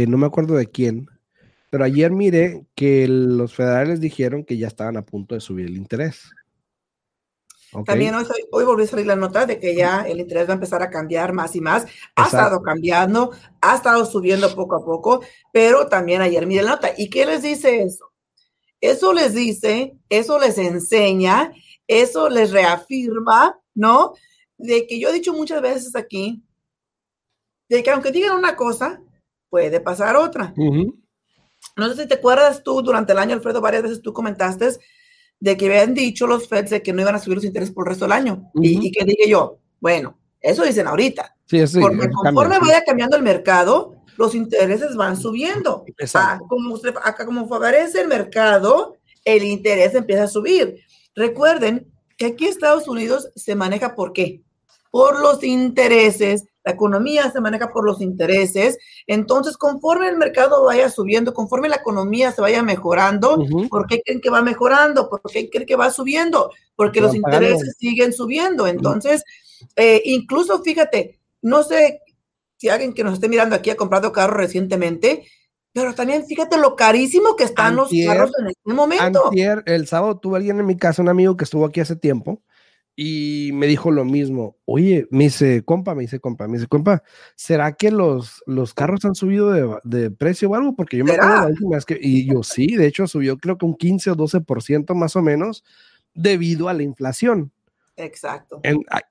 no 0.07 0.17
me 0.17 0.25
acuerdo 0.25 0.55
de 0.55 0.67
quién, 0.67 1.07
pero 1.69 1.83
ayer 1.83 2.11
miré 2.11 2.65
que 2.75 3.07
los 3.07 3.53
federales 3.53 4.01
dijeron 4.01 4.43
que 4.43 4.57
ya 4.57 4.67
estaban 4.67 4.97
a 4.97 5.05
punto 5.05 5.35
de 5.35 5.41
subir 5.41 5.67
el 5.67 5.77
interés. 5.77 6.31
También 7.85 8.15
hoy, 8.15 8.25
hoy, 8.51 8.65
volvió 8.65 8.85
a 8.85 8.87
salir 8.87 9.05
la 9.05 9.15
nota 9.15 9.45
de 9.45 9.59
que 9.59 9.75
ya 9.75 10.01
el 10.01 10.19
interés 10.19 10.47
va 10.47 10.53
a 10.53 10.55
empezar 10.55 10.81
a 10.81 10.89
cambiar 10.89 11.33
más 11.33 11.55
y 11.55 11.61
más. 11.61 11.85
Ha 12.15 12.25
estado 12.25 12.61
cambiando, 12.61 13.31
ha 13.61 13.75
estado 13.75 14.05
subiendo 14.05 14.55
poco 14.55 14.75
a 14.75 14.83
poco, 14.83 15.21
pero 15.51 15.87
también 15.87 16.21
ayer 16.21 16.45
miré 16.47 16.63
la 16.63 16.71
nota. 16.71 16.91
¿Y 16.97 17.09
qué 17.09 17.25
les 17.25 17.43
dice 17.43 17.83
eso? 17.83 18.11
Eso 18.81 19.13
les 19.13 19.33
dice, 19.33 19.97
eso 20.09 20.39
les 20.39 20.57
enseña, 20.57 21.51
eso 21.87 22.29
les 22.29 22.51
reafirma, 22.51 23.59
¿no? 23.75 24.13
De 24.57 24.87
que 24.87 24.99
yo 24.99 25.09
he 25.09 25.13
dicho 25.13 25.33
muchas 25.33 25.61
veces 25.61 25.95
aquí, 25.95 26.43
de 27.67 27.83
que 27.83 27.91
aunque 27.91 28.11
digan 28.11 28.37
una 28.37 28.55
cosa, 28.55 29.01
puede 29.49 29.79
pasar 29.79 30.15
otra. 30.15 30.53
No 31.75 31.89
sé 31.89 32.01
si 32.01 32.07
te 32.07 32.15
acuerdas 32.15 32.63
tú, 32.63 32.81
durante 32.81 33.11
el 33.11 33.19
año, 33.19 33.35
Alfredo, 33.35 33.61
varias 33.61 33.83
veces 33.83 34.01
tú 34.01 34.13
comentaste 34.13 34.69
de 35.39 35.57
que 35.57 35.65
habían 35.67 35.93
dicho 35.93 36.27
los 36.27 36.47
Feds 36.47 36.69
de 36.71 36.83
que 36.83 36.93
no 36.93 37.01
iban 37.01 37.15
a 37.15 37.19
subir 37.19 37.37
los 37.37 37.45
intereses 37.45 37.73
por 37.73 37.85
el 37.85 37.89
resto 37.89 38.05
del 38.05 38.11
año. 38.11 38.51
y, 38.55 38.91
que 38.91 39.05
dije 39.05 39.29
yo, 39.29 39.59
bueno, 39.79 40.17
eso 40.41 40.63
dicen 40.63 40.87
ahorita. 40.87 41.35
Sí, 41.45 41.65
sí, 41.67 41.79
Porque 41.79 42.09
conforme 42.09 42.59
vaya 42.59 42.83
cambiando 42.85 43.17
el 43.17 43.23
mercado, 43.23 43.95
los 44.17 44.35
intereses 44.35 44.95
van 44.95 45.17
subiendo. 45.17 45.85
Ah, 46.13 46.39
como, 46.47 46.75
acá, 47.03 47.25
como 47.25 47.47
favorece 47.47 48.01
el 48.01 48.07
mercado, 48.07 48.97
el 49.23 49.43
interés 49.43 49.95
empieza 49.95 50.23
a 50.23 50.27
subir. 50.27 50.81
Recuerden 51.15 51.91
que 52.17 52.27
aquí 52.27 52.45
Estados 52.45 52.87
Unidos 52.87 53.29
se 53.35 53.55
maneja 53.55 53.95
por 53.95 54.13
qué? 54.13 54.41
Por 54.91 55.19
los 55.21 55.43
intereses 55.43 56.45
la 56.63 56.73
economía 56.73 57.31
se 57.31 57.41
maneja 57.41 57.71
por 57.71 57.85
los 57.85 58.01
intereses. 58.01 58.77
Entonces, 59.07 59.57
conforme 59.57 60.09
el 60.09 60.17
mercado 60.17 60.65
vaya 60.65 60.89
subiendo, 60.89 61.33
conforme 61.33 61.69
la 61.69 61.77
economía 61.77 62.31
se 62.31 62.41
vaya 62.41 62.61
mejorando, 62.63 63.43
¿por 63.69 63.87
qué 63.87 64.01
creen 64.03 64.21
que 64.21 64.29
va 64.29 64.41
mejorando? 64.41 65.09
¿Por 65.09 65.21
qué 65.31 65.49
creen 65.49 65.65
que 65.65 65.75
va 65.75 65.91
subiendo? 65.91 66.51
Porque 66.75 67.01
los 67.01 67.15
intereses 67.15 67.75
siguen 67.79 68.13
subiendo. 68.13 68.67
Entonces, 68.67 69.23
eh, 69.75 70.01
incluso 70.05 70.61
fíjate, 70.61 71.19
no 71.41 71.63
sé 71.63 72.01
si 72.57 72.69
alguien 72.69 72.93
que 72.93 73.03
nos 73.03 73.13
esté 73.13 73.29
mirando 73.29 73.55
aquí 73.55 73.69
ha 73.69 73.77
comprado 73.77 74.11
carro 74.11 74.35
recientemente, 74.35 75.25
pero 75.71 75.93
también 75.93 76.25
fíjate 76.25 76.57
lo 76.57 76.75
carísimo 76.75 77.35
que 77.35 77.45
están 77.45 77.75
los 77.75 77.89
carros 78.05 78.31
en 78.39 78.47
este 78.47 78.73
momento. 78.73 79.31
el 79.65 79.87
sábado 79.87 80.17
tuve 80.17 80.37
alguien 80.37 80.59
en 80.59 80.65
mi 80.65 80.75
casa, 80.75 81.01
un 81.01 81.09
amigo 81.09 81.37
que 81.37 81.45
estuvo 81.45 81.65
aquí 81.65 81.79
hace 81.79 81.95
tiempo, 81.95 82.41
y 83.01 83.51
me 83.53 83.67
dijo 83.67 83.91
lo 83.91 84.03
mismo. 84.03 84.57
Oye, 84.65 85.07
me 85.09 85.23
dice, 85.23 85.63
compa, 85.63 85.95
me 85.95 86.01
dice, 86.01 86.19
compa, 86.19 86.49
me 86.49 86.57
dice, 86.57 86.67
compa, 86.67 87.01
¿será 87.33 87.71
que 87.71 87.91
los, 87.91 88.43
los 88.45 88.73
carros 88.73 89.05
han 89.05 89.15
subido 89.15 89.51
de, 89.51 89.73
de 89.85 90.11
precio 90.11 90.49
o 90.49 90.55
algo? 90.55 90.75
Porque 90.75 90.97
yo 90.97 91.05
me 91.05 91.13
acuerdo 91.13 91.35
la 91.35 91.47
última 91.47 91.77
vez 91.77 91.85
que, 91.85 91.97
y 91.97 92.29
yo 92.29 92.43
sí, 92.43 92.75
de 92.75 92.87
hecho 92.87 93.07
subió 93.07 93.37
creo 93.37 93.57
que 93.57 93.65
un 93.65 93.77
15 93.77 94.11
o 94.11 94.15
12% 94.17 94.93
más 94.95 95.15
o 95.15 95.21
menos 95.21 95.63
debido 96.13 96.67
a 96.67 96.73
la 96.73 96.83
inflación. 96.83 97.53
Exacto. 97.95 98.61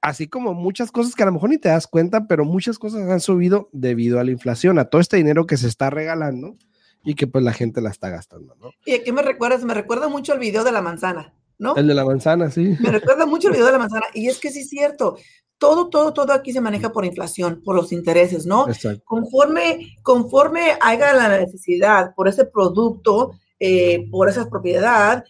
así 0.03 0.29
como 0.29 0.53
muchas 0.53 0.93
cosas 0.93 1.15
que 1.15 1.23
a 1.23 1.27
lo 1.27 1.33
mejor 1.33 1.49
ni 1.49 1.57
te 1.57 1.71
das 1.71 1.87
cuenta, 1.87 2.27
pero 2.27 2.45
muchas 2.45 2.79
cosas 2.79 3.09
han 3.09 3.21
subido 3.21 3.71
debido 3.73 4.21
a 4.21 4.25
la 4.25 4.33
inflación, 4.33 4.79
a 4.79 4.85
todo 4.85 5.01
este 5.01 5.17
dinero 5.17 5.47
que 5.47 5.57
se 5.57 5.67
está 5.67 5.89
regalando 5.89 6.59
y 7.05 7.15
que 7.15 7.27
pues 7.27 7.43
la 7.43 7.55
gente 7.55 7.81
la 7.81 7.89
está 7.89 8.11
gastando, 8.11 8.55
¿no? 8.57 8.71
¿Y 8.85 8.97
a 8.97 9.03
qué 9.03 9.15
me 9.15 9.23
recuerdas? 9.23 9.65
Me 9.65 9.73
recuerda 9.73 10.09
mucho 10.09 10.35
el 10.35 10.41
video 10.41 10.63
de 10.63 10.73
la 10.73 10.83
manzana. 10.83 11.38
¿No? 11.59 11.77
El 11.77 11.89
de 11.89 11.95
la 11.95 12.05
manzana, 12.05 12.51
sí. 12.51 12.77
Me 12.81 12.91
recuerda 12.91 13.27
mucho 13.27 13.49
el 13.49 13.55
video 13.55 13.67
de 13.67 13.73
la 13.73 13.79
manzana. 13.79 14.07
Y 14.15 14.29
es 14.29 14.39
que 14.39 14.51
sí 14.51 14.61
es 14.61 14.69
cierto. 14.69 15.17
Todo, 15.59 15.89
todo, 15.89 16.13
todo 16.13 16.33
aquí 16.33 16.53
se 16.53 16.61
maneja 16.61 16.93
por 16.93 17.05
inflación, 17.05 17.63
por 17.65 17.75
los 17.75 17.93
intereses, 17.93 18.47
¿no? 18.47 18.69
Exacto. 18.69 19.03
Conforme, 19.05 19.97
conforme 20.03 20.79
haya 20.81 21.13
la 21.15 21.37
necesidad 21.37 22.15
por 22.15 22.29
ese 22.29 22.45
producto, 22.45 23.33
eh, 23.59 24.07
por 24.11 24.29
esa 24.29 24.49
propiedad, 24.49 25.25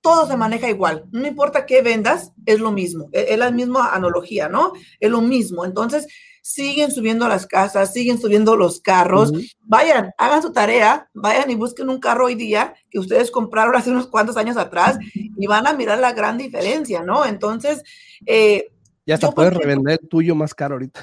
todo 0.00 0.26
se 0.26 0.36
maneja 0.36 0.70
igual. 0.70 1.04
No 1.12 1.26
importa 1.26 1.66
qué 1.66 1.82
vendas, 1.82 2.32
es 2.46 2.58
lo 2.58 2.72
mismo. 2.72 3.10
Es, 3.12 3.26
es 3.30 3.38
la 3.38 3.50
misma 3.50 3.94
analogía, 3.94 4.48
¿no? 4.48 4.72
Es 4.98 5.10
lo 5.10 5.20
mismo. 5.20 5.66
Entonces, 5.66 6.06
siguen 6.42 6.90
subiendo 6.90 7.28
las 7.28 7.46
casas, 7.46 7.92
siguen 7.92 8.20
subiendo 8.20 8.56
los 8.56 8.80
carros. 8.80 9.32
Vayan, 9.60 10.12
hagan 10.18 10.42
su 10.42 10.52
tarea, 10.52 11.08
vayan 11.14 11.50
y 11.50 11.54
busquen 11.54 11.88
un 11.88 12.00
carro 12.00 12.26
hoy 12.26 12.34
día 12.34 12.74
que 12.90 12.98
ustedes 12.98 13.30
compraron 13.30 13.76
hace 13.76 13.90
unos 13.90 14.06
cuantos 14.06 14.36
años 14.36 14.56
atrás 14.56 14.98
y 15.14 15.46
van 15.46 15.66
a 15.66 15.74
mirar 15.74 15.98
la 15.98 16.12
gran 16.12 16.38
diferencia, 16.38 17.02
¿no? 17.02 17.24
Entonces, 17.24 17.82
eh, 18.26 18.70
ya 19.06 19.14
hasta 19.14 19.30
puedes 19.30 19.54
revender 19.54 19.98
el 20.02 20.08
tuyo 20.08 20.34
más 20.34 20.54
caro 20.54 20.74
ahorita. 20.74 21.00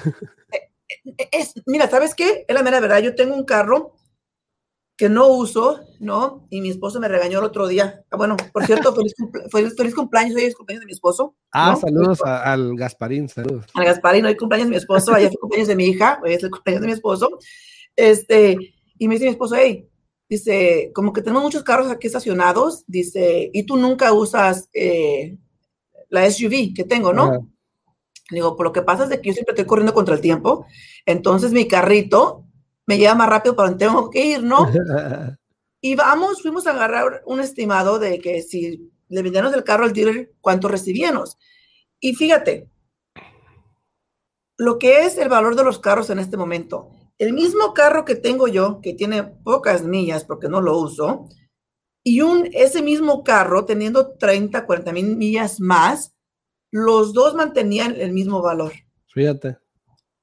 Eh, 0.52 1.14
eh, 1.18 1.28
es, 1.32 1.54
mira, 1.66 1.90
¿sabes 1.90 2.14
qué? 2.14 2.44
Es 2.46 2.54
la 2.54 2.62
mera 2.62 2.78
verdad. 2.78 3.00
Yo 3.00 3.16
tengo 3.16 3.34
un 3.34 3.44
carro 3.44 3.96
que 4.96 5.10
no 5.10 5.28
uso, 5.28 5.80
¿no? 6.00 6.46
Y 6.48 6.62
mi 6.62 6.70
esposo 6.70 7.00
me 7.00 7.08
regañó 7.08 7.38
el 7.38 7.44
otro 7.44 7.68
día. 7.68 8.02
Ah, 8.10 8.16
bueno, 8.16 8.36
por 8.52 8.64
cierto, 8.64 8.94
feliz, 8.94 9.14
feliz, 9.76 9.94
cumpleaños, 9.94 10.34
hoy 10.36 10.44
es 10.44 10.54
cumpleaños 10.54 10.80
de 10.80 10.86
mi 10.86 10.92
esposo. 10.92 11.36
Ah, 11.52 11.76
saludos 11.76 12.22
al 12.24 12.74
Gasparín, 12.76 13.28
saludos. 13.28 13.66
Al 13.74 13.84
Gasparín, 13.84 14.24
hoy 14.24 14.36
cumpleaños 14.36 14.68
de 14.68 14.70
mi 14.70 14.76
esposo, 14.76 15.12
ayer 15.12 15.28
fue 15.28 15.40
cumpleaños 15.40 15.68
de 15.68 15.76
mi 15.76 15.84
hija, 15.84 16.18
hoy 16.24 16.32
es 16.32 16.42
el 16.42 16.50
cumpleaños 16.50 16.80
de 16.80 16.86
mi 16.86 16.92
esposo. 16.94 17.38
Este, 17.94 18.56
y 18.98 19.08
me 19.08 19.14
dice 19.14 19.26
mi 19.26 19.32
esposo, 19.32 19.54
hey, 19.56 19.86
dice, 20.30 20.90
como 20.94 21.12
que 21.12 21.20
tenemos 21.20 21.42
muchos 21.42 21.62
carros 21.62 21.90
aquí 21.90 22.06
estacionados, 22.06 22.84
dice, 22.86 23.50
y 23.52 23.64
tú 23.64 23.76
nunca 23.76 24.14
usas 24.14 24.70
eh, 24.72 25.36
la 26.08 26.30
SUV 26.30 26.72
que 26.74 26.84
tengo, 26.84 27.12
¿no? 27.12 27.50
Digo, 28.30 28.56
por 28.56 28.66
lo 28.66 28.72
que 28.72 28.82
pasa 28.82 29.04
es 29.04 29.10
de 29.10 29.20
que 29.20 29.28
yo 29.28 29.34
siempre 29.34 29.52
estoy 29.52 29.66
corriendo 29.66 29.92
contra 29.92 30.14
el 30.14 30.22
tiempo, 30.22 30.66
entonces 31.04 31.52
mi 31.52 31.68
carrito 31.68 32.45
me 32.86 32.98
lleva 32.98 33.14
más 33.14 33.28
rápido 33.28 33.54
para 33.56 33.70
donde 33.70 33.84
tengo 33.84 34.10
que 34.10 34.24
ir, 34.24 34.42
¿no? 34.42 34.70
y 35.80 35.94
vamos, 35.94 36.42
fuimos 36.42 36.66
a 36.66 36.70
agarrar 36.70 37.22
un 37.26 37.40
estimado 37.40 37.98
de 37.98 38.18
que 38.18 38.42
si 38.42 38.90
le 39.08 39.22
vendíamos 39.22 39.52
el 39.54 39.64
carro 39.64 39.84
al 39.84 39.92
dealer, 39.92 40.32
¿cuánto 40.40 40.68
recibíamos? 40.68 41.36
Y 42.00 42.14
fíjate, 42.14 42.70
lo 44.56 44.78
que 44.78 45.04
es 45.04 45.18
el 45.18 45.28
valor 45.28 45.56
de 45.56 45.64
los 45.64 45.78
carros 45.78 46.10
en 46.10 46.18
este 46.18 46.36
momento. 46.36 46.90
El 47.18 47.32
mismo 47.32 47.72
carro 47.72 48.04
que 48.04 48.14
tengo 48.14 48.46
yo, 48.46 48.80
que 48.82 48.94
tiene 48.94 49.22
pocas 49.22 49.82
millas 49.84 50.24
porque 50.24 50.48
no 50.48 50.60
lo 50.60 50.78
uso, 50.78 51.28
y 52.02 52.20
un, 52.20 52.48
ese 52.52 52.82
mismo 52.82 53.24
carro, 53.24 53.64
teniendo 53.64 54.16
30, 54.16 54.64
40 54.64 54.92
mil 54.92 55.16
millas 55.16 55.60
más, 55.60 56.14
los 56.70 57.12
dos 57.12 57.34
mantenían 57.34 57.96
el 57.96 58.12
mismo 58.12 58.42
valor. 58.42 58.72
Fíjate. 59.08 59.58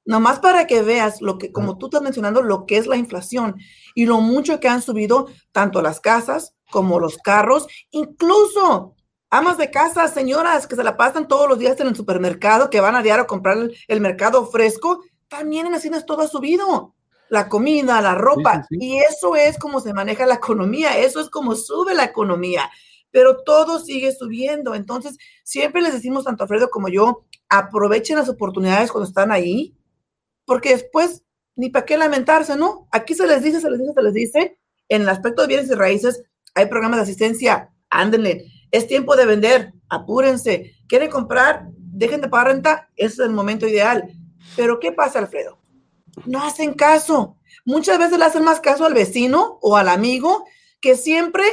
Nomás 0.05 0.39
para 0.39 0.67
que 0.67 0.81
veas 0.81 1.21
lo 1.21 1.37
que, 1.37 1.51
como 1.51 1.77
tú 1.77 1.85
estás 1.87 2.01
mencionando, 2.01 2.41
lo 2.41 2.65
que 2.65 2.77
es 2.77 2.87
la 2.87 2.97
inflación 2.97 3.55
y 3.95 4.05
lo 4.05 4.19
mucho 4.19 4.59
que 4.59 4.67
han 4.67 4.81
subido 4.81 5.27
tanto 5.51 5.81
las 5.81 5.99
casas 6.01 6.55
como 6.69 6.99
los 6.99 7.17
carros, 7.17 7.67
incluso 7.91 8.95
amas 9.29 9.57
de 9.57 9.71
casa, 9.71 10.07
señoras 10.07 10.67
que 10.67 10.75
se 10.75 10.83
la 10.83 10.97
pasan 10.97 11.27
todos 11.27 11.47
los 11.47 11.57
días 11.57 11.79
en 11.79 11.87
el 11.87 11.95
supermercado, 11.95 12.69
que 12.69 12.81
van 12.81 12.95
a 12.95 13.01
diario 13.01 13.23
a 13.23 13.27
comprar 13.27 13.57
el, 13.87 14.01
mercado 14.01 14.45
fresco, 14.45 15.03
también 15.27 15.65
en 15.65 15.73
Hacienda 15.73 16.05
todo 16.05 16.21
ha 16.21 16.27
subido. 16.27 16.93
La 17.29 17.49
comida, 17.49 17.99
la 18.01 18.13
ropa, 18.13 18.67
y 18.69 18.99
eso 18.99 19.35
es 19.35 19.57
como 19.57 19.79
se 19.79 19.91
maneja 19.91 20.27
la 20.27 20.35
economía, 20.35 20.99
eso 20.99 21.19
es 21.19 21.31
como 21.31 21.55
sube 21.55 21.95
la 21.95 22.03
economía, 22.03 22.69
pero 23.09 23.41
todo 23.43 23.79
sigue 23.79 24.11
subiendo. 24.11 24.75
Entonces, 24.75 25.17
siempre 25.43 25.81
les 25.81 25.93
decimos, 25.93 26.25
tanto 26.25 26.43
Alfredo 26.43 26.69
como 26.69 26.89
yo, 26.89 27.23
aprovechen 27.49 28.17
las 28.17 28.29
oportunidades 28.29 28.91
cuando 28.91 29.07
están 29.07 29.31
ahí, 29.31 29.73
porque 30.45 30.69
después 30.69 31.23
ni 31.55 31.69
para 31.69 31.85
qué 31.85 31.97
lamentarse, 31.97 32.55
¿no? 32.55 32.87
Aquí 32.91 33.13
se 33.13 33.27
les 33.27 33.43
dice, 33.43 33.61
se 33.61 33.69
les 33.69 33.79
dice, 33.79 33.93
se 33.93 34.01
les 34.01 34.13
dice, 34.13 34.59
en 34.89 35.03
el 35.03 35.09
aspecto 35.09 35.41
de 35.41 35.47
bienes 35.47 35.69
y 35.69 35.73
raíces 35.73 36.23
hay 36.55 36.67
programas 36.67 36.97
de 36.97 37.03
asistencia, 37.03 37.71
ándenle, 37.89 38.45
es 38.71 38.87
tiempo 38.87 39.15
de 39.15 39.25
vender, 39.25 39.73
apúrense, 39.89 40.75
quieren 40.87 41.09
comprar, 41.09 41.67
dejen 41.77 42.21
de 42.21 42.27
pagar 42.27 42.47
renta, 42.47 42.89
ese 42.95 43.13
es 43.13 43.19
el 43.19 43.29
momento 43.29 43.67
ideal. 43.67 44.09
Pero 44.55 44.79
¿qué 44.79 44.91
pasa, 44.91 45.19
Alfredo? 45.19 45.59
No 46.25 46.43
hacen 46.43 46.73
caso. 46.73 47.37
Muchas 47.65 47.97
veces 47.97 48.17
le 48.17 48.25
hacen 48.25 48.43
más 48.43 48.59
caso 48.59 48.85
al 48.85 48.93
vecino 48.93 49.59
o 49.61 49.77
al 49.77 49.89
amigo 49.89 50.45
que 50.81 50.95
siempre 50.95 51.43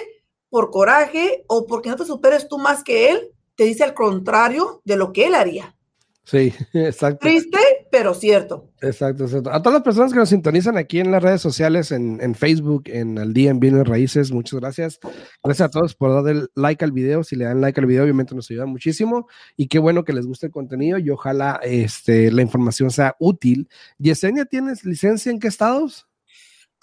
por 0.48 0.70
coraje 0.70 1.44
o 1.46 1.66
porque 1.66 1.88
no 1.88 1.96
te 1.96 2.04
superes 2.04 2.48
tú 2.48 2.58
más 2.58 2.82
que 2.82 3.10
él, 3.10 3.30
te 3.54 3.64
dice 3.64 3.84
al 3.84 3.94
contrario 3.94 4.82
de 4.84 4.96
lo 4.96 5.12
que 5.12 5.26
él 5.26 5.34
haría. 5.34 5.76
Sí, 6.24 6.52
exacto. 6.72 7.20
Triste, 7.20 7.58
pero 7.90 8.14
cierto. 8.14 8.70
Exacto, 8.80 9.24
exacto. 9.24 9.50
A 9.50 9.60
todas 9.60 9.74
las 9.74 9.82
personas 9.82 10.12
que 10.12 10.18
nos 10.18 10.28
sintonizan 10.28 10.76
aquí 10.76 11.00
en 11.00 11.10
las 11.10 11.22
redes 11.22 11.40
sociales, 11.40 11.90
en, 11.90 12.34
Facebook, 12.34 12.84
en 12.86 13.18
Al 13.18 13.32
Día 13.32 13.50
en 13.50 13.60
Bienes 13.60 13.86
Raíces, 13.86 14.30
muchas 14.30 14.60
gracias. 14.60 15.00
Gracias 15.42 15.68
a 15.68 15.70
todos 15.70 15.94
por 15.94 16.24
darle 16.24 16.46
like 16.54 16.84
al 16.84 16.92
video. 16.92 17.24
Si 17.24 17.36
le 17.36 17.46
dan 17.46 17.60
like 17.60 17.80
al 17.80 17.86
video, 17.86 18.04
obviamente 18.04 18.34
nos 18.34 18.50
ayuda 18.50 18.66
muchísimo. 18.66 19.26
Y 19.56 19.68
qué 19.68 19.78
bueno 19.78 20.04
que 20.04 20.12
les 20.12 20.26
guste 20.26 20.46
el 20.46 20.52
contenido 20.52 20.98
y 20.98 21.10
ojalá 21.10 21.60
este, 21.62 22.30
la 22.30 22.42
información 22.42 22.90
sea 22.90 23.16
útil. 23.18 23.68
Yesenia, 23.98 24.44
¿tienes 24.44 24.84
licencia 24.84 25.32
en 25.32 25.40
qué 25.40 25.48
estados? 25.48 26.06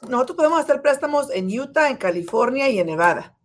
Nosotros 0.08 0.36
podemos 0.36 0.60
hacer 0.60 0.82
préstamos 0.82 1.32
en 1.34 1.48
Utah, 1.60 1.90
en 1.90 1.98
California 1.98 2.70
y 2.70 2.80
en 2.80 2.88
Nevada. 2.88 3.36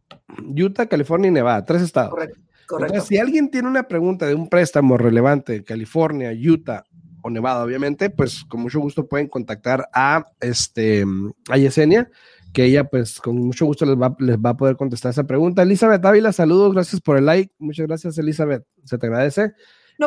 Utah, 0.56 0.86
California 0.86 1.28
y 1.28 1.32
Nevada, 1.32 1.64
tres 1.64 1.82
estados. 1.82 2.10
Correcto. 2.10 2.40
Entonces, 2.70 3.04
si 3.04 3.18
alguien 3.18 3.50
tiene 3.50 3.68
una 3.68 3.82
pregunta 3.82 4.26
de 4.26 4.34
un 4.34 4.48
préstamo 4.48 4.96
relevante 4.96 5.56
en 5.56 5.62
California, 5.62 6.30
Utah 6.32 6.84
o 7.22 7.30
Nevada, 7.30 7.64
obviamente, 7.64 8.10
pues 8.10 8.44
con 8.44 8.60
mucho 8.60 8.80
gusto 8.80 9.06
pueden 9.06 9.28
contactar 9.28 9.88
a, 9.94 10.26
este, 10.40 11.04
a 11.48 11.56
Yesenia, 11.56 12.10
que 12.52 12.64
ella 12.64 12.84
pues 12.84 13.20
con 13.20 13.36
mucho 13.36 13.64
gusto 13.66 13.86
les 13.86 13.96
va, 13.96 14.14
les 14.18 14.36
va 14.36 14.50
a 14.50 14.56
poder 14.56 14.76
contestar 14.76 15.10
esa 15.10 15.24
pregunta. 15.24 15.62
Elizabeth 15.62 16.04
Ávila, 16.04 16.32
saludos, 16.32 16.74
gracias 16.74 17.00
por 17.00 17.16
el 17.16 17.26
like. 17.26 17.52
Muchas 17.58 17.86
gracias, 17.86 18.18
Elizabeth, 18.18 18.64
se 18.84 18.98
te 18.98 19.06
agradece. 19.06 19.52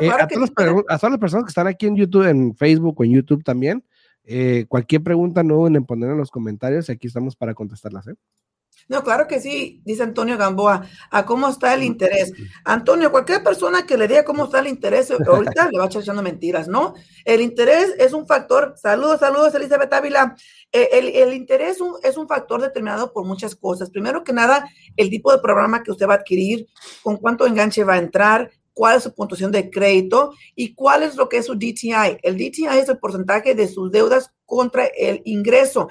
Eh, 0.02 0.10
a, 0.10 0.28
todas 0.28 1.12
las 1.12 1.20
personas 1.20 1.46
que 1.46 1.50
están 1.50 1.68
aquí 1.68 1.88
en 1.88 1.96
YouTube, 1.96 2.28
en 2.28 2.56
Facebook 2.56 3.00
o 3.00 3.04
en 3.04 3.12
YouTube 3.12 3.44
también, 3.44 3.84
eh, 4.24 4.66
cualquier 4.68 5.04
pregunta 5.04 5.44
no 5.44 5.58
deben 5.58 5.78
en 5.78 5.86
poner 5.86 6.12
en 6.12 6.18
los 6.18 6.32
comentarios 6.32 6.90
y 6.90 6.92
aquí 6.92 7.08
estamos 7.08 7.36
para 7.36 7.54
contestarlas. 7.54 8.08
¿eh? 8.08 8.16
No, 8.88 9.04
claro 9.04 9.28
que 9.28 9.40
sí, 9.40 9.82
dice 9.84 10.04
Antonio 10.04 10.38
Gamboa, 10.38 10.88
a 11.10 11.26
cómo 11.26 11.50
está 11.50 11.74
el 11.74 11.84
interés. 11.84 12.32
Antonio, 12.64 13.12
cualquier 13.12 13.44
persona 13.44 13.86
que 13.86 13.98
le 13.98 14.08
diga 14.08 14.24
cómo 14.24 14.46
está 14.46 14.60
el 14.60 14.68
interés, 14.68 15.10
ahorita 15.12 15.70
le 15.72 15.80
va 15.80 15.86
echando 15.86 16.22
mentiras, 16.22 16.68
¿no? 16.68 16.94
El 17.24 17.42
interés 17.42 17.96
es 17.98 18.14
un 18.14 18.28
factor, 18.28 18.76
saludos, 18.78 19.20
saludos, 19.22 19.56
Elizabeth 19.56 19.92
Ávila. 19.92 20.36
Eh, 20.72 20.90
el, 20.92 21.34
interés 21.34 21.78
es 22.04 22.18
un 22.18 22.28
factor 22.28 22.62
determinado 22.62 23.12
por 23.12 23.26
muchas 23.26 23.56
cosas. 23.56 23.90
Primero 23.90 24.24
que 24.24 24.34
nada, 24.34 24.70
el 24.96 25.10
tipo 25.10 25.32
de 25.32 25.40
programa 25.40 25.82
que 25.82 25.92
usted 25.92 26.08
va 26.08 26.14
a 26.14 26.18
adquirir, 26.18 26.68
con 27.02 27.18
cuánto 27.18 27.48
enganche 27.48 27.84
va 27.84 27.94
a 27.94 28.00
entrar, 28.00 28.52
cuál 28.74 28.98
es 28.98 29.04
su 29.04 29.16
puntuación 29.16 29.52
de 29.52 29.72
crédito 29.72 30.34
y 30.54 30.76
cuál 30.76 31.02
es 31.02 31.16
lo 31.16 31.28
que 31.28 31.38
es 31.38 31.46
su 31.48 31.56
DTI. 31.56 32.20
El 32.22 32.36
DTI 32.36 32.68
es 32.78 32.90
el 32.90 33.00
porcentaje 33.00 33.56
de 33.56 33.68
sus 33.68 33.92
deudas 33.92 34.32
contra 34.46 34.86
el 34.86 35.22
ingreso. 35.26 35.88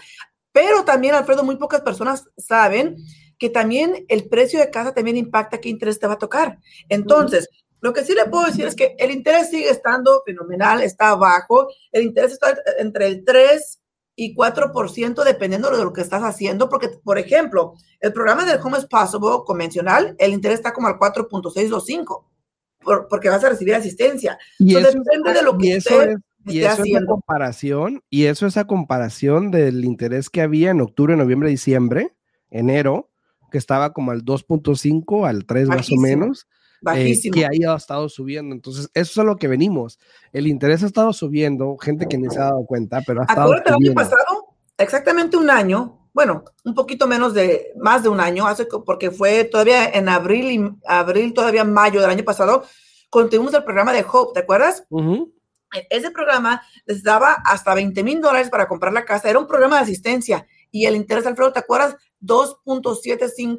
Pero 0.55 0.85
también, 0.85 1.17
Alfredo, 1.17 1.43
muy 1.43 1.57
pocas 1.57 1.81
personas 1.81 2.27
saben 2.37 2.97
que 3.41 3.51
también 3.51 4.07
el 4.09 4.29
precio 4.29 4.61
de 4.61 4.71
casa 4.71 4.95
también 4.95 5.17
impacta 5.17 5.59
qué 5.59 5.69
interés 5.69 5.99
te 5.99 6.07
va 6.07 6.13
a 6.13 6.19
tocar. 6.19 6.61
Entonces, 6.89 7.49
lo 7.81 7.93
que 7.93 8.05
sí 8.05 8.15
le 8.15 8.27
puedo 8.27 8.47
decir 8.47 8.65
es 8.65 8.77
que 8.77 8.95
el 9.01 9.11
interés 9.11 9.51
sigue 9.51 9.69
estando 9.69 10.23
fenomenal, 10.25 10.81
está 10.81 11.17
bajo. 11.17 11.67
El 11.91 12.05
interés 12.05 12.31
está 12.31 12.57
entre 12.79 13.09
el 13.09 13.25
3 13.25 13.81
y 14.15 14.37
4% 14.37 15.25
dependiendo 15.25 15.77
de 15.77 15.83
lo 15.83 15.93
que 15.93 16.03
estás 16.03 16.23
haciendo, 16.23 16.69
porque, 16.69 16.89
por 16.89 17.19
ejemplo, 17.19 17.75
el 17.99 18.13
programa 18.13 18.45
del 18.45 18.61
Home 18.63 18.79
is 18.79 18.87
Possible 18.87 19.43
convencional, 19.45 20.15
el 20.21 20.33
interés 20.33 20.59
está 20.59 20.73
como 20.73 20.87
al 20.87 21.01
4.625, 21.01 22.25
por, 22.81 23.09
porque 23.09 23.29
vas 23.29 23.43
a 23.43 23.49
recibir 23.49 23.75
asistencia. 23.75 24.39
Y 24.61 24.77
eso, 24.77 24.93
depende 24.93 25.33
de 25.33 25.43
lo 25.43 25.59
que 25.59 25.79
usted 25.79 26.15
y 26.47 26.61
eso 26.61 26.83
es 26.83 26.91
la 26.91 27.07
comparación, 27.07 28.03
y 28.11 28.25
eso 28.25 28.47
es 28.47 28.57
a 28.57 28.67
comparación 28.67 29.51
del 29.51 29.85
interés 29.85 30.31
que 30.31 30.43
había 30.43 30.71
en 30.71 30.81
octubre, 30.81 31.17
noviembre, 31.17 31.49
diciembre, 31.49 32.15
enero, 32.51 33.11
que 33.51 33.59
estaba 33.59 33.93
como 33.93 34.11
al 34.11 34.25
2.5, 34.25 35.29
al 35.29 35.47
3 35.47 35.69
más 35.69 35.91
o 35.91 35.97
menos, 35.97 36.49
eh, 36.95 37.17
que 37.33 37.47
ahí 37.47 37.65
ha 37.65 37.77
estado 37.77 38.09
subiendo. 38.09 38.55
Entonces, 38.55 38.91
eso 38.95 39.13
es 39.13 39.19
a 39.19 39.25
lo 39.25 39.37
que 39.37 39.49
venimos. 39.49 39.99
El 40.33 40.47
interés 40.47 40.83
ha 40.83 40.87
estado 40.87 41.13
subiendo, 41.13 41.77
gente 41.79 42.07
que 42.07 42.19
ni 42.19 42.29
se 42.31 42.39
ha 42.39 42.45
dado 42.45 42.67
cuenta, 42.67 43.01
pero 43.07 43.23
ha 43.23 43.25
estado 43.25 43.55
el 43.55 43.63
año 43.73 43.95
pasado, 43.95 44.57
exactamente 44.77 45.37
un 45.37 45.51
año, 45.51 46.09
bueno, 46.13 46.45
un 46.65 46.75
poquito 46.75 47.07
menos 47.07 47.35
de, 47.35 47.73
más 47.77 48.03
de 48.03 48.09
un 48.09 48.21
año, 48.21 48.47
hace 48.47 48.67
porque 48.67 49.11
fue 49.11 49.45
todavía 49.45 49.89
en 49.89 50.09
abril, 50.09 50.51
y, 50.51 50.79
abril, 50.87 51.35
todavía 51.35 51.65
mayo 51.65 52.01
del 52.01 52.11
año 52.11 52.25
pasado, 52.25 52.65
continuamos 53.11 53.55
el 53.55 53.65
programa 53.65 53.93
de 53.93 54.05
Hope, 54.11 54.33
¿te 54.35 54.41
acuerdas? 54.41 54.85
Ese 55.91 56.11
programa 56.11 56.63
les 56.87 57.03
daba 57.03 57.35
hasta 57.45 57.75
20 57.75 58.03
mil 58.03 58.21
dólares 58.21 58.51
para 58.51 58.69
comprar 58.69 58.93
la 58.93 59.05
casa. 59.05 59.31
Era 59.31 59.39
un 59.39 59.47
programa 59.47 59.77
de 59.77 59.83
asistencia 59.83 60.47
y 60.71 60.87
el 60.87 60.97
interés, 60.97 61.27
Alfredo, 61.27 61.53
¿te 61.53 61.61
acuerdas? 61.61 61.97
2.75, 62.21 63.59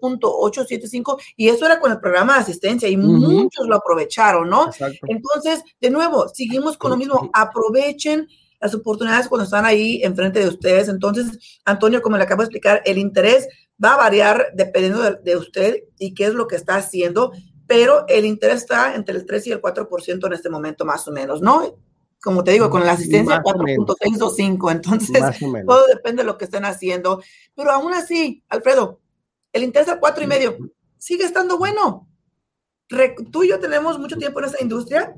2.875 0.00 1.20
y 1.36 1.48
eso 1.48 1.66
era 1.66 1.78
con 1.78 1.92
el 1.92 2.00
programa 2.00 2.34
de 2.34 2.40
asistencia 2.40 2.88
y 2.88 2.96
muchos 2.96 3.66
lo 3.66 3.76
aprovecharon, 3.76 4.48
¿no? 4.48 4.70
Entonces, 5.06 5.62
de 5.80 5.90
nuevo, 5.90 6.28
seguimos 6.32 6.76
con 6.76 6.90
lo 6.90 6.96
mismo. 6.96 7.30
Aprovechen 7.32 8.26
las 8.60 8.74
oportunidades 8.74 9.28
cuando 9.28 9.44
están 9.44 9.64
ahí 9.64 10.00
enfrente 10.02 10.40
de 10.40 10.48
ustedes. 10.48 10.88
Entonces, 10.88 11.60
Antonio, 11.64 12.02
como 12.02 12.16
le 12.16 12.24
acabo 12.24 12.42
de 12.42 12.46
explicar, 12.46 12.82
el 12.84 12.98
interés 12.98 13.48
va 13.82 13.94
a 13.94 13.98
variar 13.98 14.48
dependiendo 14.54 15.02
de 15.02 15.36
usted 15.36 15.82
y 15.98 16.14
qué 16.14 16.26
es 16.26 16.34
lo 16.34 16.46
que 16.46 16.56
está 16.56 16.76
haciendo 16.76 17.32
pero 17.66 18.06
el 18.08 18.24
interés 18.24 18.58
está 18.58 18.94
entre 18.94 19.16
el 19.16 19.26
3 19.26 19.46
y 19.48 19.52
el 19.52 19.62
4% 19.62 20.26
en 20.26 20.32
este 20.32 20.48
momento 20.50 20.84
más 20.84 21.06
o 21.08 21.12
menos, 21.12 21.40
¿no? 21.40 21.76
Como 22.22 22.42
te 22.42 22.52
digo, 22.52 22.70
con 22.70 22.84
la 22.84 22.92
asistencia 22.92 23.42
4.6 23.42 24.22
o 24.22 24.30
5, 24.30 24.70
entonces 24.70 25.22
todo 25.66 25.86
depende 25.86 26.22
de 26.22 26.26
lo 26.26 26.38
que 26.38 26.46
estén 26.46 26.64
haciendo, 26.64 27.22
pero 27.54 27.70
aún 27.72 27.92
así, 27.92 28.42
Alfredo, 28.48 29.00
el 29.52 29.62
interés 29.62 29.88
al 29.88 30.00
4 30.00 30.24
y 30.24 30.26
medio 30.26 30.56
sigue 30.98 31.24
estando 31.24 31.58
bueno. 31.58 32.08
tú 33.30 33.44
y 33.44 33.48
yo 33.48 33.60
tenemos 33.60 33.98
mucho 33.98 34.16
tiempo 34.16 34.40
en 34.40 34.46
esa 34.46 34.62
industria 34.62 35.14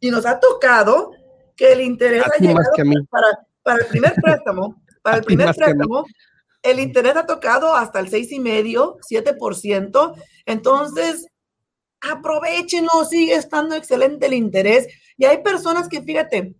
y 0.00 0.10
nos 0.10 0.26
ha 0.26 0.40
tocado 0.40 1.12
que 1.56 1.72
el 1.72 1.80
interés 1.80 2.22
ha 2.24 2.40
llegado 2.40 2.70
para, 3.10 3.26
para, 3.62 3.78
el 3.80 3.86
primer 3.86 4.14
préstamo, 4.22 4.82
para 5.02 5.16
el 5.18 5.24
primer 5.24 5.54
préstamo, 5.54 6.04
el 6.62 6.80
interés 6.80 7.16
ha 7.16 7.26
tocado 7.26 7.74
hasta 7.74 8.00
el 8.00 8.10
6,5, 8.10 8.98
7%. 9.08 10.14
Entonces, 10.46 11.26
aprovechenlo, 12.00 13.04
sigue 13.04 13.34
estando 13.34 13.74
excelente 13.74 14.26
el 14.26 14.34
interés. 14.34 14.86
Y 15.16 15.24
hay 15.24 15.42
personas 15.42 15.88
que, 15.88 16.02
fíjate, 16.02 16.54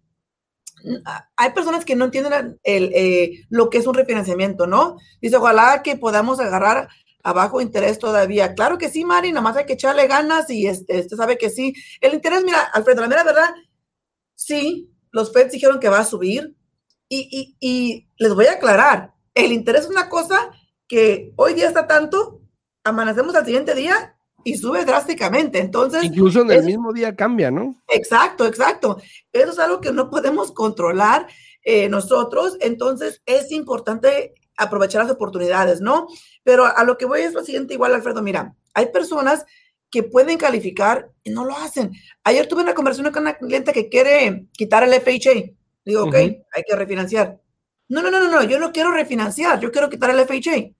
hay 1.36 1.52
personas 1.52 1.84
que 1.84 1.96
no 1.96 2.06
entienden 2.06 2.58
el, 2.62 2.92
eh, 2.94 3.46
lo 3.48 3.70
que 3.70 3.78
es 3.78 3.86
un 3.86 3.94
refinanciamiento, 3.94 4.66
¿no? 4.66 4.96
Dice, 5.20 5.36
ojalá 5.36 5.82
que 5.82 5.96
podamos 5.96 6.40
agarrar 6.40 6.88
a 7.22 7.32
bajo 7.32 7.60
interés 7.60 7.98
todavía. 7.98 8.54
Claro 8.54 8.78
que 8.78 8.88
sí, 8.88 9.04
Mari, 9.04 9.32
nada 9.32 9.42
más 9.42 9.56
hay 9.56 9.66
que 9.66 9.72
echarle 9.74 10.06
ganas 10.06 10.48
y 10.50 10.66
este, 10.66 10.98
este 10.98 11.16
sabe 11.16 11.36
que 11.36 11.50
sí. 11.50 11.74
El 12.00 12.14
interés, 12.14 12.44
mira, 12.44 12.62
Alfredo, 12.62 13.02
la 13.02 13.08
mera 13.08 13.24
verdad, 13.24 13.54
sí, 14.34 14.90
los 15.10 15.32
Feds 15.32 15.52
dijeron 15.52 15.80
que 15.80 15.88
va 15.88 16.00
a 16.00 16.04
subir 16.04 16.54
y, 17.08 17.28
y, 17.30 17.56
y 17.60 18.08
les 18.18 18.34
voy 18.34 18.46
a 18.46 18.52
aclarar, 18.52 19.14
el 19.34 19.52
interés 19.52 19.82
es 19.84 19.90
una 19.90 20.08
cosa 20.08 20.50
que 20.86 21.32
hoy 21.36 21.54
día 21.54 21.68
está 21.68 21.86
tanto, 21.86 22.40
amanecemos 22.84 23.34
al 23.34 23.44
siguiente 23.44 23.74
día 23.74 24.17
y 24.48 24.56
sube 24.56 24.84
drásticamente. 24.84 25.58
Entonces. 25.58 26.04
Incluso 26.04 26.40
en 26.40 26.50
el 26.50 26.64
mismo 26.64 26.92
día 26.92 27.14
cambia, 27.14 27.50
¿no? 27.50 27.76
Exacto, 27.88 28.46
exacto. 28.46 28.98
Eso 29.32 29.52
es 29.52 29.58
algo 29.58 29.80
que 29.80 29.92
no 29.92 30.08
podemos 30.08 30.52
controlar 30.52 31.26
eh, 31.62 31.88
nosotros. 31.88 32.56
Entonces, 32.60 33.22
es 33.26 33.52
importante 33.52 34.34
aprovechar 34.56 35.02
las 35.02 35.12
oportunidades, 35.12 35.80
¿no? 35.80 36.06
Pero 36.42 36.64
a 36.64 36.82
lo 36.84 36.96
que 36.96 37.04
voy 37.04 37.20
es 37.20 37.34
lo 37.34 37.44
siguiente, 37.44 37.74
igual, 37.74 37.94
Alfredo, 37.94 38.22
mira, 38.22 38.56
hay 38.72 38.86
personas 38.86 39.44
que 39.90 40.02
pueden 40.02 40.38
calificar 40.38 41.10
y 41.22 41.30
no 41.30 41.44
lo 41.44 41.56
hacen. 41.56 41.92
Ayer 42.24 42.46
tuve 42.46 42.62
una 42.62 42.74
conversación 42.74 43.12
con 43.12 43.22
una 43.22 43.36
cliente 43.36 43.72
que 43.72 43.88
quiere 43.88 44.48
quitar 44.52 44.82
el 44.82 44.94
FHA. 44.94 45.52
Digo, 45.84 46.04
ok, 46.04 46.14
hay 46.14 46.62
que 46.66 46.76
refinanciar. 46.76 47.38
No, 47.88 48.02
no, 48.02 48.10
no, 48.10 48.20
no, 48.20 48.30
no, 48.30 48.42
yo 48.44 48.58
no 48.58 48.72
quiero 48.72 48.92
refinanciar, 48.92 49.60
yo 49.60 49.70
quiero 49.70 49.88
quitar 49.88 50.10
el 50.10 50.26
FHA. 50.26 50.74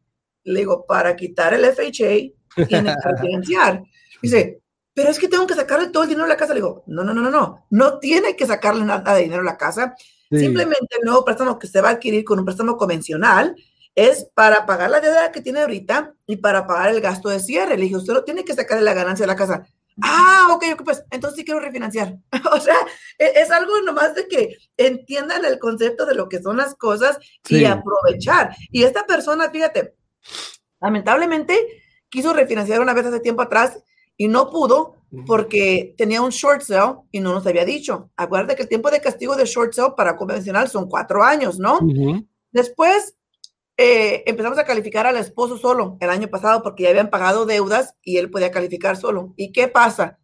Le 0.44 0.60
digo, 0.60 0.86
para 0.86 1.16
quitar 1.16 1.54
el 1.54 1.64
FHA, 1.64 2.37
tienes 2.68 2.96
que 3.02 3.08
refinanciar. 3.10 3.82
Dice, 4.22 4.60
pero 4.94 5.10
es 5.10 5.18
que 5.18 5.28
tengo 5.28 5.46
que 5.46 5.54
sacarle 5.54 5.88
todo 5.88 6.02
el 6.02 6.08
dinero 6.08 6.24
de 6.24 6.30
la 6.30 6.36
casa. 6.36 6.54
Le 6.54 6.60
digo, 6.60 6.82
no, 6.86 7.04
no, 7.04 7.14
no, 7.14 7.22
no, 7.22 7.30
no, 7.30 7.66
no 7.70 7.98
tiene 7.98 8.34
que 8.36 8.46
sacarle 8.46 8.84
nada 8.84 9.14
de 9.14 9.22
dinero 9.22 9.42
a 9.42 9.44
la 9.44 9.56
casa. 9.56 9.94
Simplemente 10.30 10.96
el 10.98 11.06
nuevo 11.06 11.24
préstamo 11.24 11.58
que 11.58 11.66
se 11.66 11.80
va 11.80 11.88
a 11.88 11.92
adquirir 11.92 12.24
con 12.24 12.38
un 12.38 12.44
préstamo 12.44 12.76
convencional 12.76 13.56
es 13.94 14.28
para 14.34 14.66
pagar 14.66 14.90
la 14.90 15.00
deuda 15.00 15.32
que 15.32 15.40
tiene 15.40 15.60
ahorita 15.60 16.14
y 16.26 16.36
para 16.36 16.66
pagar 16.66 16.90
el 16.90 17.00
gasto 17.00 17.28
de 17.28 17.40
cierre. 17.40 17.76
Le 17.76 17.84
dije, 17.84 17.96
usted 17.96 18.12
no 18.12 18.24
tiene 18.24 18.44
que 18.44 18.54
sacarle 18.54 18.84
la 18.84 18.94
ganancia 18.94 19.24
de 19.24 19.28
la 19.28 19.36
casa. 19.36 19.66
Ah, 20.02 20.48
ok, 20.50 20.64
ok, 20.74 20.84
pues 20.84 21.04
entonces 21.10 21.38
sí 21.38 21.44
quiero 21.44 21.60
refinanciar. 21.60 22.16
o 22.52 22.60
sea, 22.60 22.76
e, 23.18 23.32
es, 23.36 23.50
algo 23.50 23.80
nomás 23.80 24.14
de 24.14 24.28
que 24.28 24.56
entiendan 24.76 25.44
el 25.44 25.58
concepto 25.58 26.06
de 26.06 26.14
lo 26.14 26.28
que 26.28 26.40
son 26.40 26.56
las 26.56 26.74
cosas 26.74 27.18
y 27.48 27.64
aprovechar. 27.64 28.54
Y 28.70 28.84
esta 28.84 29.06
persona, 29.06 29.50
fíjate, 29.50 29.94
lamentablemente 30.80 31.82
quiso 32.08 32.32
refinanciar 32.32 32.80
una 32.80 32.94
vez 32.94 33.06
hace 33.06 33.20
tiempo 33.20 33.42
atrás 33.42 33.78
y 34.16 34.28
no 34.28 34.50
pudo 34.50 34.96
porque 35.26 35.94
tenía 35.96 36.20
un 36.20 36.30
short 36.30 36.62
sale 36.62 36.96
y 37.10 37.20
no 37.20 37.32
nos 37.32 37.46
había 37.46 37.64
dicho. 37.64 38.10
Acuérdate 38.16 38.56
que 38.56 38.62
el 38.62 38.68
tiempo 38.68 38.90
de 38.90 39.00
castigo 39.00 39.36
de 39.36 39.46
short 39.46 39.72
sale 39.72 39.94
para 39.96 40.16
convencional 40.16 40.68
son 40.68 40.88
cuatro 40.88 41.22
años, 41.22 41.58
¿no? 41.58 41.80
Después 42.50 43.16
eh, 43.76 44.24
empezamos 44.26 44.58
a 44.58 44.64
calificar 44.64 45.06
al 45.06 45.16
esposo 45.16 45.56
solo 45.56 45.96
el 46.00 46.10
año 46.10 46.28
pasado 46.28 46.62
porque 46.62 46.82
ya 46.82 46.90
habían 46.90 47.10
pagado 47.10 47.46
deudas 47.46 47.94
y 48.02 48.18
él 48.18 48.30
podía 48.30 48.50
calificar 48.50 48.96
solo. 48.96 49.32
¿Y 49.36 49.52
qué 49.52 49.68
pasa? 49.68 50.18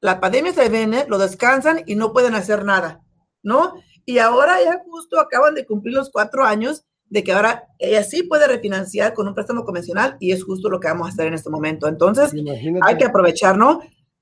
La 0.00 0.20
pandemia 0.20 0.52
se 0.52 0.68
viene, 0.68 1.06
lo 1.08 1.16
descansan 1.18 1.82
y 1.86 1.94
no 1.94 2.12
pueden 2.12 2.34
hacer 2.34 2.64
nada, 2.64 3.02
¿no? 3.42 3.74
Y 4.04 4.18
ahora 4.18 4.62
ya 4.62 4.82
justo 4.84 5.18
acaban 5.18 5.54
de 5.54 5.64
cumplir 5.64 5.94
los 5.94 6.10
cuatro 6.10 6.44
años 6.44 6.84
de 7.14 7.22
que 7.22 7.32
ahora 7.32 7.68
ella 7.78 8.02
sí 8.02 8.24
puede 8.24 8.48
refinanciar 8.48 9.14
con 9.14 9.28
un 9.28 9.34
préstamo 9.34 9.64
convencional 9.64 10.16
y 10.18 10.32
es 10.32 10.42
justo 10.42 10.68
lo 10.68 10.80
que 10.80 10.88
vamos 10.88 11.06
a 11.06 11.10
hacer 11.12 11.28
en 11.28 11.34
este 11.34 11.48
momento. 11.48 11.86
Entonces, 11.86 12.34
hay 12.82 12.96
que 12.96 13.04
aprovechar, 13.04 13.56
¿no? 13.56 13.78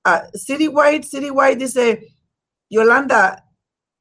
Uh, 0.06 0.38
Citywide, 0.38 1.02
Citywide 1.02 1.56
dice, 1.56 2.14
Yolanda, 2.68 3.48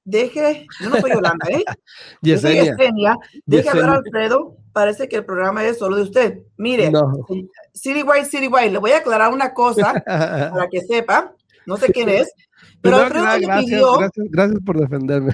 deje, 0.04 0.68
yo 0.82 0.90
no 0.90 1.00
soy 1.00 1.12
Yolanda, 1.12 1.48
¿eh? 1.50 1.64
Yesenia. 2.22 2.64
Yesenia, 2.66 3.18
deje 3.46 3.70
hablar 3.70 3.92
a 3.92 3.94
Alfredo, 3.94 4.58
parece 4.74 5.08
que 5.08 5.16
el 5.16 5.26
programa 5.26 5.64
es 5.64 5.78
solo 5.78 5.96
de 5.96 6.02
usted. 6.02 6.40
Mire, 6.58 6.92
no. 6.92 7.14
Citywide, 7.74 8.26
Citywide, 8.26 8.72
le 8.72 8.80
voy 8.80 8.92
a 8.92 8.98
aclarar 8.98 9.32
una 9.32 9.54
cosa 9.54 9.94
para 10.06 10.68
que 10.70 10.82
sepa, 10.82 11.34
no 11.66 11.78
sé 11.78 11.94
quién 11.94 12.10
es, 12.10 12.30
pero 12.82 12.98
Alfredo 12.98 13.26
me 13.26 13.64
pidió... 13.64 14.00
Gracias, 14.00 14.28
gracias 14.30 14.60
por 14.66 14.82
defenderme. 14.82 15.34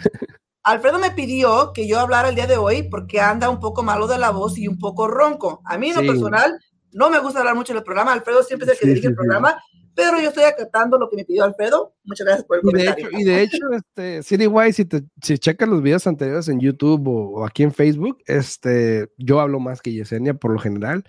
Alfredo 0.68 1.00
me 1.00 1.12
pidió 1.12 1.72
que 1.74 1.88
yo 1.88 2.00
hablara 2.00 2.30
el 2.30 2.36
día 2.36 2.48
de 2.48 2.58
hoy 2.58 2.84
porque 2.84 3.22
anda 3.22 3.50
un 3.50 3.60
poco 3.60 3.84
malo 3.84 4.08
de 4.08 4.18
la 4.18 4.32
voz 4.32 4.58
y 4.58 4.68
un 4.68 4.78
poco 4.78 5.08
ronco. 5.08 5.62
A 5.66 5.78
mí 5.78 5.90
en 5.90 5.96
lo 5.96 6.14
personal 6.14 6.60
no 6.92 7.10
me 7.10 7.20
gusta 7.20 7.40
hablar 7.40 7.56
mucho 7.56 7.74
en 7.74 7.78
el 7.78 7.84
programa. 7.84 8.14
Alfredo 8.14 8.44
siempre 8.44 8.66
es 8.66 8.74
el 8.74 8.80
que 8.80 8.88
dirige 8.88 9.08
el 9.08 9.16
programa 9.16 9.58
pero 9.98 10.22
yo 10.22 10.30
estoy 10.30 10.44
acatando 10.44 11.00
lo 11.00 11.10
que 11.10 11.16
me 11.16 11.26
pidió 11.26 11.44
Alfredo. 11.44 11.96
Muchas 12.04 12.28
gracias 12.28 12.46
por 12.46 12.58
el 12.58 12.62
y 12.62 12.66
comentario. 12.66 13.10
De 13.10 13.12
hecho, 13.12 13.20
y 13.20 13.24
de 13.24 13.42
hecho, 13.42 13.58
este, 13.72 14.24
CityWise, 14.24 14.76
si, 14.76 14.86
te, 14.86 15.02
si 15.24 15.40
checas 15.40 15.68
los 15.68 15.82
videos 15.82 16.06
anteriores 16.06 16.48
en 16.50 16.60
YouTube 16.60 17.08
o, 17.08 17.44
aquí 17.44 17.64
en 17.64 17.74
Facebook, 17.74 18.20
este, 18.28 19.10
yo 19.18 19.40
hablo 19.40 19.60
más 19.60 19.82
que 19.82 19.92
Yesenia 19.92 20.36
por 20.36 20.52
lo 20.52 20.60
general. 20.60 21.04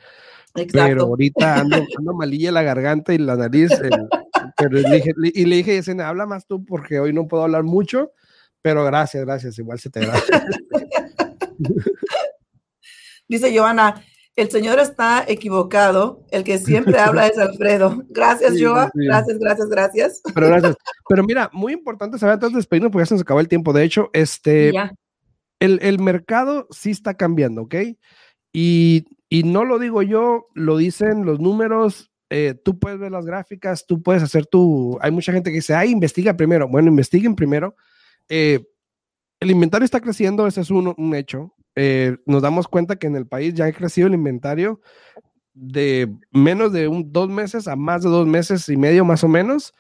Exacto. 0.55 0.89
Pero 0.89 1.03
ahorita 1.03 1.61
ando, 1.61 1.77
ando 1.99 2.15
malilla 2.15 2.51
la 2.51 2.63
garganta 2.63 3.13
y 3.13 3.19
la 3.19 3.37
nariz. 3.37 3.71
pero 4.57 4.71
le 4.71 4.91
dije, 4.91 5.13
y 5.23 5.45
le 5.45 5.57
dije, 5.57 5.75
Yesenia, 5.75 6.09
habla 6.09 6.25
más 6.25 6.47
tú 6.47 6.65
porque 6.65 6.99
hoy 6.99 7.13
no 7.13 7.29
puedo 7.29 7.43
hablar 7.43 7.65
mucho, 7.65 8.13
pero 8.69 8.85
gracias, 8.85 9.25
gracias, 9.25 9.59
igual 9.59 9.79
se 9.79 9.89
te 9.89 10.01
agradece. 10.01 10.31
Dice 13.27 13.59
Joana, 13.59 14.05
el 14.37 14.51
señor 14.51 14.79
está 14.79 15.25
equivocado. 15.27 16.27
El 16.31 16.45
que 16.45 16.59
siempre 16.59 16.99
habla 16.99 17.29
es 17.29 17.39
Alfredo. 17.39 18.05
Gracias, 18.11 18.61
Joa. 18.61 18.91
Gracias, 18.93 19.39
gracias, 19.39 19.69
gracias. 19.71 20.23
Pero 20.35 20.49
gracias. 20.49 20.77
Pero 21.09 21.25
mira, 21.25 21.49
muy 21.55 21.73
importante 21.73 22.19
saber 22.19 22.35
antes 22.35 22.51
de 22.51 22.57
despedirnos 22.57 22.93
porque 22.93 23.05
ya 23.05 23.07
se 23.07 23.15
nos 23.15 23.23
acabó 23.23 23.41
el 23.41 23.49
tiempo. 23.49 23.73
De 23.73 23.85
hecho, 23.85 24.11
este, 24.13 24.69
el, 25.59 25.79
el, 25.81 25.99
mercado 25.99 26.67
sí 26.71 26.91
está 26.91 27.15
cambiando, 27.15 27.63
¿ok? 27.63 27.75
Y, 28.53 29.07
y, 29.31 29.45
no 29.45 29.65
lo 29.65 29.79
digo 29.79 30.03
yo, 30.03 30.49
lo 30.53 30.77
dicen 30.77 31.25
los 31.25 31.41
números. 31.41 32.13
Eh, 32.29 32.55
tú 32.63 32.79
puedes 32.79 32.99
ver 32.99 33.13
las 33.13 33.25
gráficas, 33.25 33.87
tú 33.87 34.03
puedes 34.03 34.23
hacer 34.23 34.45
tu. 34.45 34.99
Hay 35.01 35.11
mucha 35.11 35.33
gente 35.33 35.49
que 35.49 35.57
dice, 35.57 35.75
ay, 35.75 35.91
investiga 35.91 36.37
primero. 36.37 36.69
Bueno, 36.69 36.89
investiguen 36.89 37.35
primero. 37.35 37.75
Eh, 38.29 38.65
el 39.41 39.51
inventario 39.51 39.85
está 39.85 40.01
creciendo, 40.01 40.47
ese 40.47 40.61
es 40.61 40.71
un, 40.71 40.95
un 40.97 41.15
hecho. 41.15 41.55
Eh, 41.77 42.17
nos 42.27 42.43
damos 42.43 42.67
cuenta 42.67 42.97
que 42.97 43.07
en 43.07 43.17
el 43.17 43.27
país 43.27 43.55
ya 43.55 43.67
ha 43.67 43.73
crecido 43.73 44.09
el 44.09 44.15
inventario 44.15 44.81
de 45.55 46.13
menos 46.33 46.73
de 46.73 46.89
un, 46.89 47.13
dos 47.13 47.29
meses 47.29 47.69
a 47.69 47.77
más 47.77 48.03
de 48.03 48.09
dos 48.09 48.27
meses 48.27 48.69
y 48.69 48.77
medio 48.77 49.05
más 49.05 49.25
o 49.25 49.29
menos. 49.29 49.75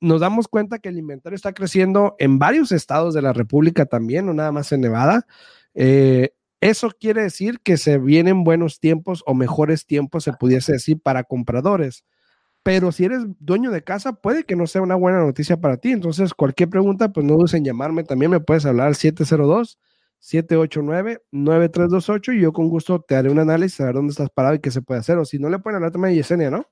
Nos 0.00 0.20
damos 0.20 0.48
cuenta 0.48 0.78
que 0.78 0.90
el 0.90 0.98
inventario 0.98 1.36
está 1.36 1.52
creciendo 1.52 2.14
en 2.18 2.38
varios 2.38 2.72
estados 2.72 3.14
de 3.14 3.22
la 3.22 3.32
República 3.32 3.86
también, 3.86 4.26
no 4.26 4.34
nada 4.34 4.52
más 4.52 4.72
en 4.72 4.82
Nevada. 4.82 5.26
Eh, 5.74 6.30
eso 6.60 6.90
quiere 6.98 7.22
decir 7.22 7.60
que 7.62 7.76
se 7.76 7.98
vienen 7.98 8.44
buenos 8.44 8.80
tiempos 8.80 9.22
o 9.26 9.34
mejores 9.34 9.86
tiempos, 9.86 10.24
se 10.24 10.32
pudiese 10.32 10.72
decir, 10.72 11.00
para 11.00 11.24
compradores. 11.24 12.04
Pero 12.64 12.90
si 12.90 13.04
eres 13.04 13.22
dueño 13.38 13.70
de 13.70 13.84
casa, 13.84 14.14
puede 14.14 14.42
que 14.42 14.56
no 14.56 14.66
sea 14.66 14.82
una 14.82 14.96
buena 14.96 15.20
noticia 15.20 15.58
para 15.58 15.76
ti. 15.76 15.92
Entonces, 15.92 16.34
cualquier 16.34 16.70
pregunta, 16.70 17.12
pues 17.12 17.24
no 17.24 17.34
dudes 17.34 17.54
en 17.54 17.64
llamarme. 17.64 18.02
También 18.02 18.32
me 18.32 18.40
puedes 18.40 18.66
hablar 18.66 18.88
al 18.88 18.96
702 18.96 19.78
789-9328 20.24 22.34
y 22.34 22.40
yo 22.40 22.52
con 22.52 22.68
gusto 22.68 23.00
te 23.00 23.14
haré 23.14 23.30
un 23.30 23.38
análisis 23.38 23.80
a 23.80 23.84
ver 23.86 23.94
dónde 23.94 24.10
estás 24.12 24.30
parado 24.30 24.54
y 24.54 24.60
qué 24.60 24.70
se 24.70 24.80
puede 24.80 25.00
hacer. 25.00 25.18
O 25.18 25.26
si 25.26 25.38
no, 25.38 25.50
le 25.50 25.58
pueden 25.58 25.76
hablar 25.76 25.92
también 25.92 26.14
a 26.14 26.16
Yesenia, 26.16 26.50
¿no? 26.50 26.66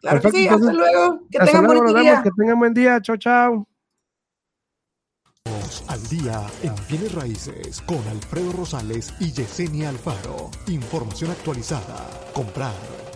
Claro 0.00 0.20
que 0.20 0.30
sí, 0.30 0.48
hasta 0.48 0.72
luego. 0.72 1.20
Que 1.30 1.38
tengan 1.40 1.66
buen 1.66 2.02
día. 2.02 2.22
Que 2.22 2.30
tengan 2.36 2.58
buen 2.58 2.74
día. 2.74 3.00
Chao, 3.00 3.16
chao. 3.16 3.68
Al 5.88 6.02
día 6.08 6.46
en 6.62 6.74
bienes 6.88 7.14
raíces 7.14 7.82
con 7.82 7.98
Alfredo 8.08 8.52
Rosales 8.52 9.12
y 9.20 9.32
Yesenia 9.32 9.90
Alfaro. 9.90 10.50
Información 10.68 11.30
actualizada. 11.30 12.08
Comprar, 12.32 12.72